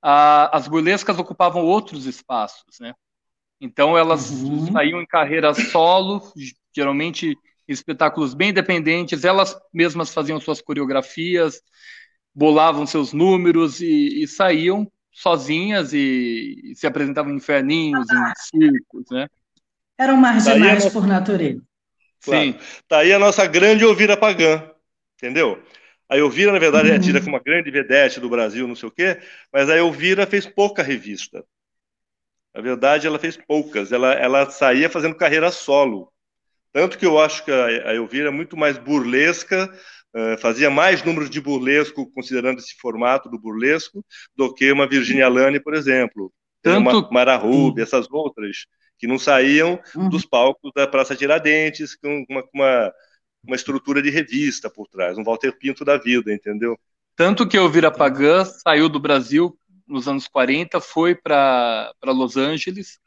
a, 0.00 0.56
as 0.56 0.66
burlescas 0.68 1.18
ocupavam 1.18 1.64
outros 1.64 2.06
espaços, 2.06 2.78
né? 2.80 2.92
Então 3.60 3.96
elas 3.96 4.30
uhum. 4.30 4.72
saíam 4.72 5.00
em 5.00 5.06
carreira 5.06 5.54
solo, 5.54 6.20
geralmente 6.74 7.36
espetáculos 7.68 8.34
bem 8.34 8.50
independentes, 8.50 9.24
elas 9.24 9.56
mesmas 9.72 10.12
faziam 10.12 10.40
suas 10.40 10.60
coreografias, 10.60 11.62
bolavam 12.34 12.84
seus 12.86 13.12
números 13.12 13.80
e, 13.80 14.22
e 14.22 14.26
saíam 14.26 14.90
sozinhas 15.12 15.92
e, 15.92 16.60
e, 16.64 16.74
se 16.74 16.86
apresentavam 16.86 17.32
em 17.32 17.36
inferninhos, 17.36 18.06
em 18.10 18.32
circos, 18.36 19.04
né? 19.10 19.28
Eram 19.98 20.16
marginais 20.16 20.88
por 20.88 21.06
natureza. 21.06 21.62
Claro. 22.24 22.44
Sim. 22.44 22.58
Tá 22.88 22.98
aí 22.98 23.12
a 23.12 23.18
nossa 23.18 23.46
grande 23.46 23.84
Elvira 23.84 24.16
Pagã, 24.16 24.70
entendeu? 25.16 25.62
A 26.08 26.16
Elvira, 26.16 26.52
na 26.52 26.58
verdade, 26.58 26.88
uhum. 26.88 26.94
é 26.94 26.98
tida 26.98 27.20
como 27.20 27.36
uma 27.36 27.42
grande 27.42 27.70
vedete 27.70 28.20
do 28.20 28.28
Brasil, 28.28 28.66
não 28.66 28.76
sei 28.76 28.88
o 28.88 28.92
quê, 28.92 29.20
mas 29.52 29.68
a 29.68 29.76
Elvira 29.76 30.26
fez 30.26 30.46
pouca 30.46 30.82
revista. 30.82 31.44
Na 32.54 32.60
verdade, 32.60 33.06
ela 33.06 33.18
fez 33.18 33.36
poucas. 33.36 33.92
Ela, 33.92 34.12
ela 34.12 34.50
saía 34.50 34.90
fazendo 34.90 35.14
carreira 35.14 35.50
solo. 35.50 36.12
Tanto 36.72 36.98
que 36.98 37.06
eu 37.06 37.18
acho 37.18 37.44
que 37.44 37.50
a 37.50 37.94
Elvira 37.94 38.28
é 38.28 38.32
muito 38.32 38.56
mais 38.56 38.78
burlesca, 38.78 39.70
uh, 40.14 40.38
fazia 40.38 40.70
mais 40.70 41.02
números 41.02 41.30
de 41.30 41.40
burlesco, 41.40 42.10
considerando 42.12 42.58
esse 42.58 42.74
formato 42.80 43.28
do 43.28 43.38
burlesco, 43.38 44.04
do 44.36 44.52
que 44.52 44.70
uma 44.72 44.88
Virginia 44.88 45.28
Lane, 45.28 45.60
por 45.60 45.74
exemplo. 45.74 46.32
Tanto... 46.62 46.90
Uma 46.90 47.10
Mara 47.10 47.36
Ruby, 47.36 47.82
essas 47.82 48.06
outras, 48.10 48.66
que 48.98 49.06
não 49.06 49.18
saíam 49.18 49.80
uhum. 49.96 50.08
dos 50.08 50.24
palcos 50.24 50.70
da 50.74 50.86
Praça 50.86 51.16
Tiradentes, 51.16 51.96
com 51.96 52.24
uma, 52.28 52.44
uma, 52.54 52.92
uma 53.44 53.56
estrutura 53.56 54.00
de 54.00 54.10
revista 54.10 54.70
por 54.70 54.86
trás, 54.86 55.18
um 55.18 55.24
Walter 55.24 55.56
Pinto 55.58 55.84
da 55.84 55.98
vida, 55.98 56.32
entendeu? 56.32 56.78
Tanto 57.16 57.46
que 57.46 57.56
Elvira 57.56 57.90
Pagã 57.90 58.44
saiu 58.44 58.88
do 58.88 59.00
Brasil 59.00 59.58
nos 59.86 60.06
anos 60.06 60.28
40, 60.28 60.80
foi 60.80 61.14
para 61.14 61.92
Los 62.04 62.36
Angeles, 62.36 63.00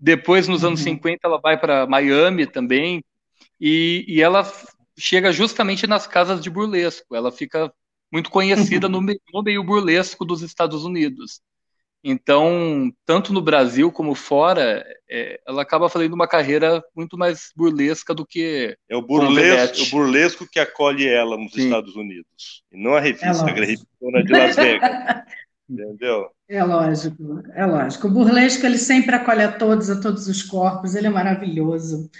depois, 0.00 0.48
nos 0.48 0.64
anos 0.64 0.80
50, 0.80 1.26
uhum. 1.26 1.32
ela 1.32 1.40
vai 1.40 1.58
para 1.58 1.86
Miami 1.86 2.46
também, 2.46 3.04
e, 3.60 4.04
e 4.08 4.20
ela 4.20 4.50
chega 4.98 5.32
justamente 5.32 5.86
nas 5.86 6.06
casas 6.06 6.40
de 6.40 6.50
burlesco. 6.50 7.14
Ela 7.14 7.32
fica 7.32 7.72
muito 8.12 8.30
conhecida 8.30 8.88
no, 8.88 9.00
meio, 9.00 9.20
no 9.32 9.42
meio 9.42 9.64
burlesco 9.64 10.24
dos 10.24 10.42
Estados 10.42 10.84
Unidos. 10.84 11.40
Então, 12.06 12.92
tanto 13.06 13.32
no 13.32 13.40
Brasil 13.40 13.90
como 13.90 14.14
fora, 14.14 14.84
é, 15.10 15.40
ela 15.48 15.62
acaba 15.62 15.88
fazendo 15.88 16.12
uma 16.12 16.28
carreira 16.28 16.84
muito 16.94 17.16
mais 17.16 17.50
burlesca 17.56 18.14
do 18.14 18.26
que. 18.26 18.76
É 18.90 18.94
o 18.94 19.00
burlesco, 19.00 19.82
o 19.84 19.90
burlesco 19.90 20.46
que 20.46 20.60
acolhe 20.60 21.08
ela 21.08 21.38
nos 21.38 21.52
Sim. 21.52 21.64
Estados 21.64 21.96
Unidos. 21.96 22.62
E 22.70 22.76
não 22.76 22.94
a 22.94 23.00
revista, 23.00 23.48
é 23.48 24.22
de 24.22 24.32
Las 24.32 24.56
Vegas. 24.56 24.90
Entendeu? 25.66 26.28
É 26.46 26.62
lógico, 26.62 27.42
é 27.54 27.64
lógico. 27.64 28.06
O 28.06 28.10
burlesco 28.10 28.66
ele 28.66 28.76
sempre 28.76 29.14
acolhe 29.16 29.42
a 29.42 29.50
todos, 29.50 29.88
a 29.88 29.98
todos 29.98 30.28
os 30.28 30.42
corpos, 30.42 30.94
ele 30.94 31.06
é 31.06 31.10
maravilhoso. 31.10 32.10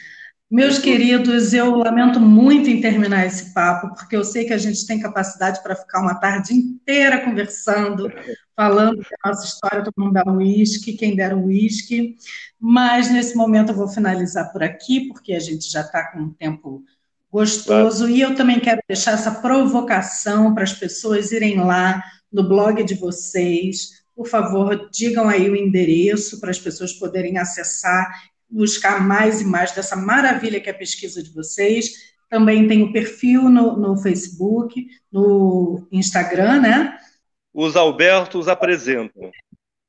Meus 0.50 0.78
queridos, 0.78 1.52
eu 1.52 1.74
lamento 1.74 2.20
muito 2.20 2.68
em 2.68 2.80
terminar 2.80 3.26
esse 3.26 3.52
papo, 3.52 3.94
porque 3.94 4.14
eu 4.14 4.22
sei 4.22 4.44
que 4.44 4.52
a 4.52 4.58
gente 4.58 4.86
tem 4.86 5.00
capacidade 5.00 5.62
para 5.62 5.74
ficar 5.74 6.00
uma 6.00 6.14
tarde 6.14 6.54
inteira 6.54 7.24
conversando, 7.24 8.12
falando 8.54 8.98
da 8.98 9.30
nossa 9.30 9.46
história, 9.46 9.82
todo 9.82 9.94
mundo 9.96 10.12
dá 10.12 10.22
um 10.26 10.36
uísque, 10.36 10.92
quem 10.92 11.16
der 11.16 11.34
um 11.34 11.46
uísque, 11.46 12.16
mas 12.60 13.10
nesse 13.10 13.34
momento 13.34 13.70
eu 13.70 13.74
vou 13.74 13.88
finalizar 13.88 14.52
por 14.52 14.62
aqui, 14.62 15.08
porque 15.08 15.32
a 15.32 15.40
gente 15.40 15.68
já 15.68 15.80
está 15.80 16.12
com 16.12 16.20
um 16.20 16.32
tempo 16.32 16.84
gostoso, 17.32 18.08
e 18.08 18.20
eu 18.20 18.36
também 18.36 18.60
quero 18.60 18.80
deixar 18.86 19.12
essa 19.12 19.32
provocação 19.32 20.54
para 20.54 20.62
as 20.62 20.72
pessoas 20.72 21.32
irem 21.32 21.58
lá 21.58 22.00
no 22.30 22.46
blog 22.48 22.84
de 22.84 22.94
vocês. 22.94 24.04
Por 24.14 24.28
favor, 24.28 24.88
digam 24.92 25.28
aí 25.28 25.50
o 25.50 25.56
endereço 25.56 26.38
para 26.38 26.50
as 26.50 26.60
pessoas 26.60 26.92
poderem 26.92 27.38
acessar, 27.38 28.08
buscar 28.48 29.06
mais 29.06 29.40
e 29.40 29.44
mais 29.44 29.72
dessa 29.72 29.96
maravilha 29.96 30.60
que 30.60 30.68
é 30.68 30.72
a 30.72 30.78
pesquisa 30.78 31.22
de 31.22 31.32
vocês. 31.32 32.14
Também 32.28 32.66
tem 32.66 32.82
o 32.82 32.92
perfil 32.92 33.48
no, 33.48 33.76
no 33.76 33.96
Facebook, 33.96 34.86
no 35.10 35.86
Instagram, 35.92 36.60
né? 36.60 36.98
Os 37.52 37.76
Albertos 37.76 38.48
apresentam. 38.48 39.30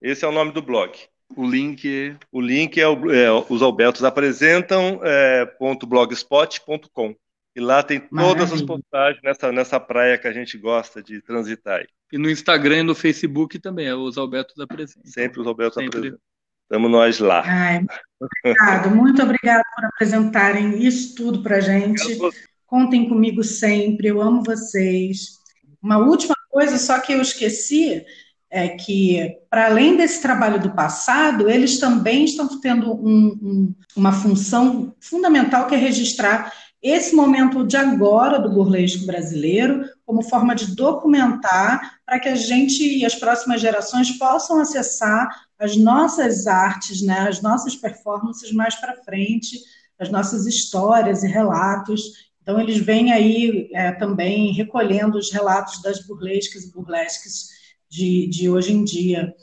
Esse 0.02 0.24
é 0.24 0.28
o 0.28 0.32
nome 0.32 0.52
do 0.52 0.62
blog. 0.62 0.92
O 1.36 1.48
link, 1.48 2.16
o 2.32 2.40
link 2.40 2.80
é, 2.80 2.88
o, 2.88 3.12
é 3.12 3.32
os 3.50 3.62
Albertos 3.62 4.04
apresentam 4.04 5.00
é, 5.04 5.52
.blogspot.com. 5.88 7.16
E 7.56 7.60
lá 7.60 7.82
tem 7.82 8.00
todas 8.00 8.12
Maravilha. 8.12 8.56
as 8.56 8.62
postagens 8.62 9.24
nessa, 9.24 9.52
nessa 9.52 9.80
praia 9.80 10.18
que 10.18 10.28
a 10.28 10.34
gente 10.34 10.58
gosta 10.58 11.02
de 11.02 11.22
transitar 11.22 11.80
aí. 11.80 11.88
E 12.12 12.18
no 12.18 12.30
Instagram 12.30 12.80
e 12.80 12.84
no 12.84 12.94
Facebook 12.94 13.58
também, 13.60 13.88
é 13.88 13.96
os 13.96 14.18
Albertos 14.18 14.60
apresentam. 14.60 15.12
Sempre 15.12 15.40
os 15.40 15.48
Albertos 15.48 15.76
Sempre. 15.76 15.98
apresentam. 15.98 16.20
Estamos 16.66 16.90
nós 16.92 17.20
lá. 17.20 17.44
Ai, 17.46 17.86
obrigado, 18.20 18.96
muito 18.96 19.22
obrigado 19.22 19.64
por 19.76 19.86
apresentarem 19.86 20.84
isso 20.84 21.14
tudo 21.14 21.44
para 21.44 21.58
a 21.58 21.60
gente. 21.62 22.18
Contem 22.66 23.08
comigo 23.08 23.44
sempre, 23.44 24.08
eu 24.08 24.20
amo 24.20 24.44
vocês. 24.44 25.38
Uma 25.82 26.00
última 26.00 26.36
coisa, 26.50 26.80
só 26.80 27.00
que 27.00 27.14
eu 27.14 27.22
esqueci, 27.22 28.04
é 28.50 28.70
que, 28.70 29.38
para 29.48 29.68
além 29.68 29.96
desse 29.96 30.22
trabalho 30.22 30.60
do 30.60 30.72
passado, 30.72 31.48
eles 31.48 31.78
também 31.80 32.26
estão 32.26 32.60
tendo 32.60 32.94
um, 32.94 33.28
um, 33.42 33.76
uma 33.96 34.12
função 34.12 34.96
fundamental 35.00 35.68
que 35.68 35.76
é 35.76 35.78
registrar 35.78 36.52
esse 36.82 37.16
momento 37.16 37.66
de 37.66 37.78
agora 37.78 38.40
do 38.40 38.50
burlesco 38.50 39.06
brasileiro 39.06 39.86
como 40.06 40.22
forma 40.22 40.56
de 40.56 40.76
documentar 40.76 42.00
para 42.06 42.20
que 42.20 42.30
a 42.30 42.36
gente 42.36 42.82
e 42.82 43.06
as 43.06 43.16
próximas 43.16 43.60
gerações 43.60 44.12
possam 44.12 44.60
acessar 44.60 45.28
as 45.60 45.76
nossas 45.78 46.48
artes, 46.48 47.02
né, 47.02 47.28
as 47.28 47.42
nossas 47.42 47.76
performances 47.76 48.52
mais 48.52 48.76
para 48.76 49.02
frente, 49.04 49.58
as 49.98 50.10
nossas 50.10 50.46
histórias 50.46 51.24
e 51.24 51.28
relatos. 51.28 52.32
Então, 52.42 52.60
eles 52.60 52.78
vêm 52.78 53.12
aí 53.12 53.70
é, 53.74 53.92
também 53.92 54.54
recolhendo 54.54 55.18
os 55.18 55.32
relatos 55.32 55.82
das 55.82 56.06
burlescas 56.06 56.64
e 56.64 56.72
burlesques 56.72 57.50
de, 57.90 58.28
de 58.28 58.50
hoje 58.50 58.74
em 58.74 58.84
dia. 58.84 59.34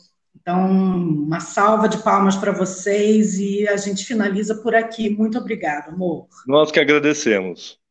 Então, 0.40 0.70
uma 0.70 1.40
salva 1.40 1.88
de 1.88 2.02
palmas 2.02 2.36
para 2.36 2.52
vocês 2.52 3.38
e 3.38 3.66
a 3.68 3.76
gente 3.76 4.04
finaliza 4.04 4.56
por 4.56 4.74
aqui. 4.74 5.08
Muito 5.08 5.38
obrigada, 5.38 5.90
amor. 5.90 6.26
Nós 6.46 6.70
que 6.70 6.80
agradecemos. 6.80 7.81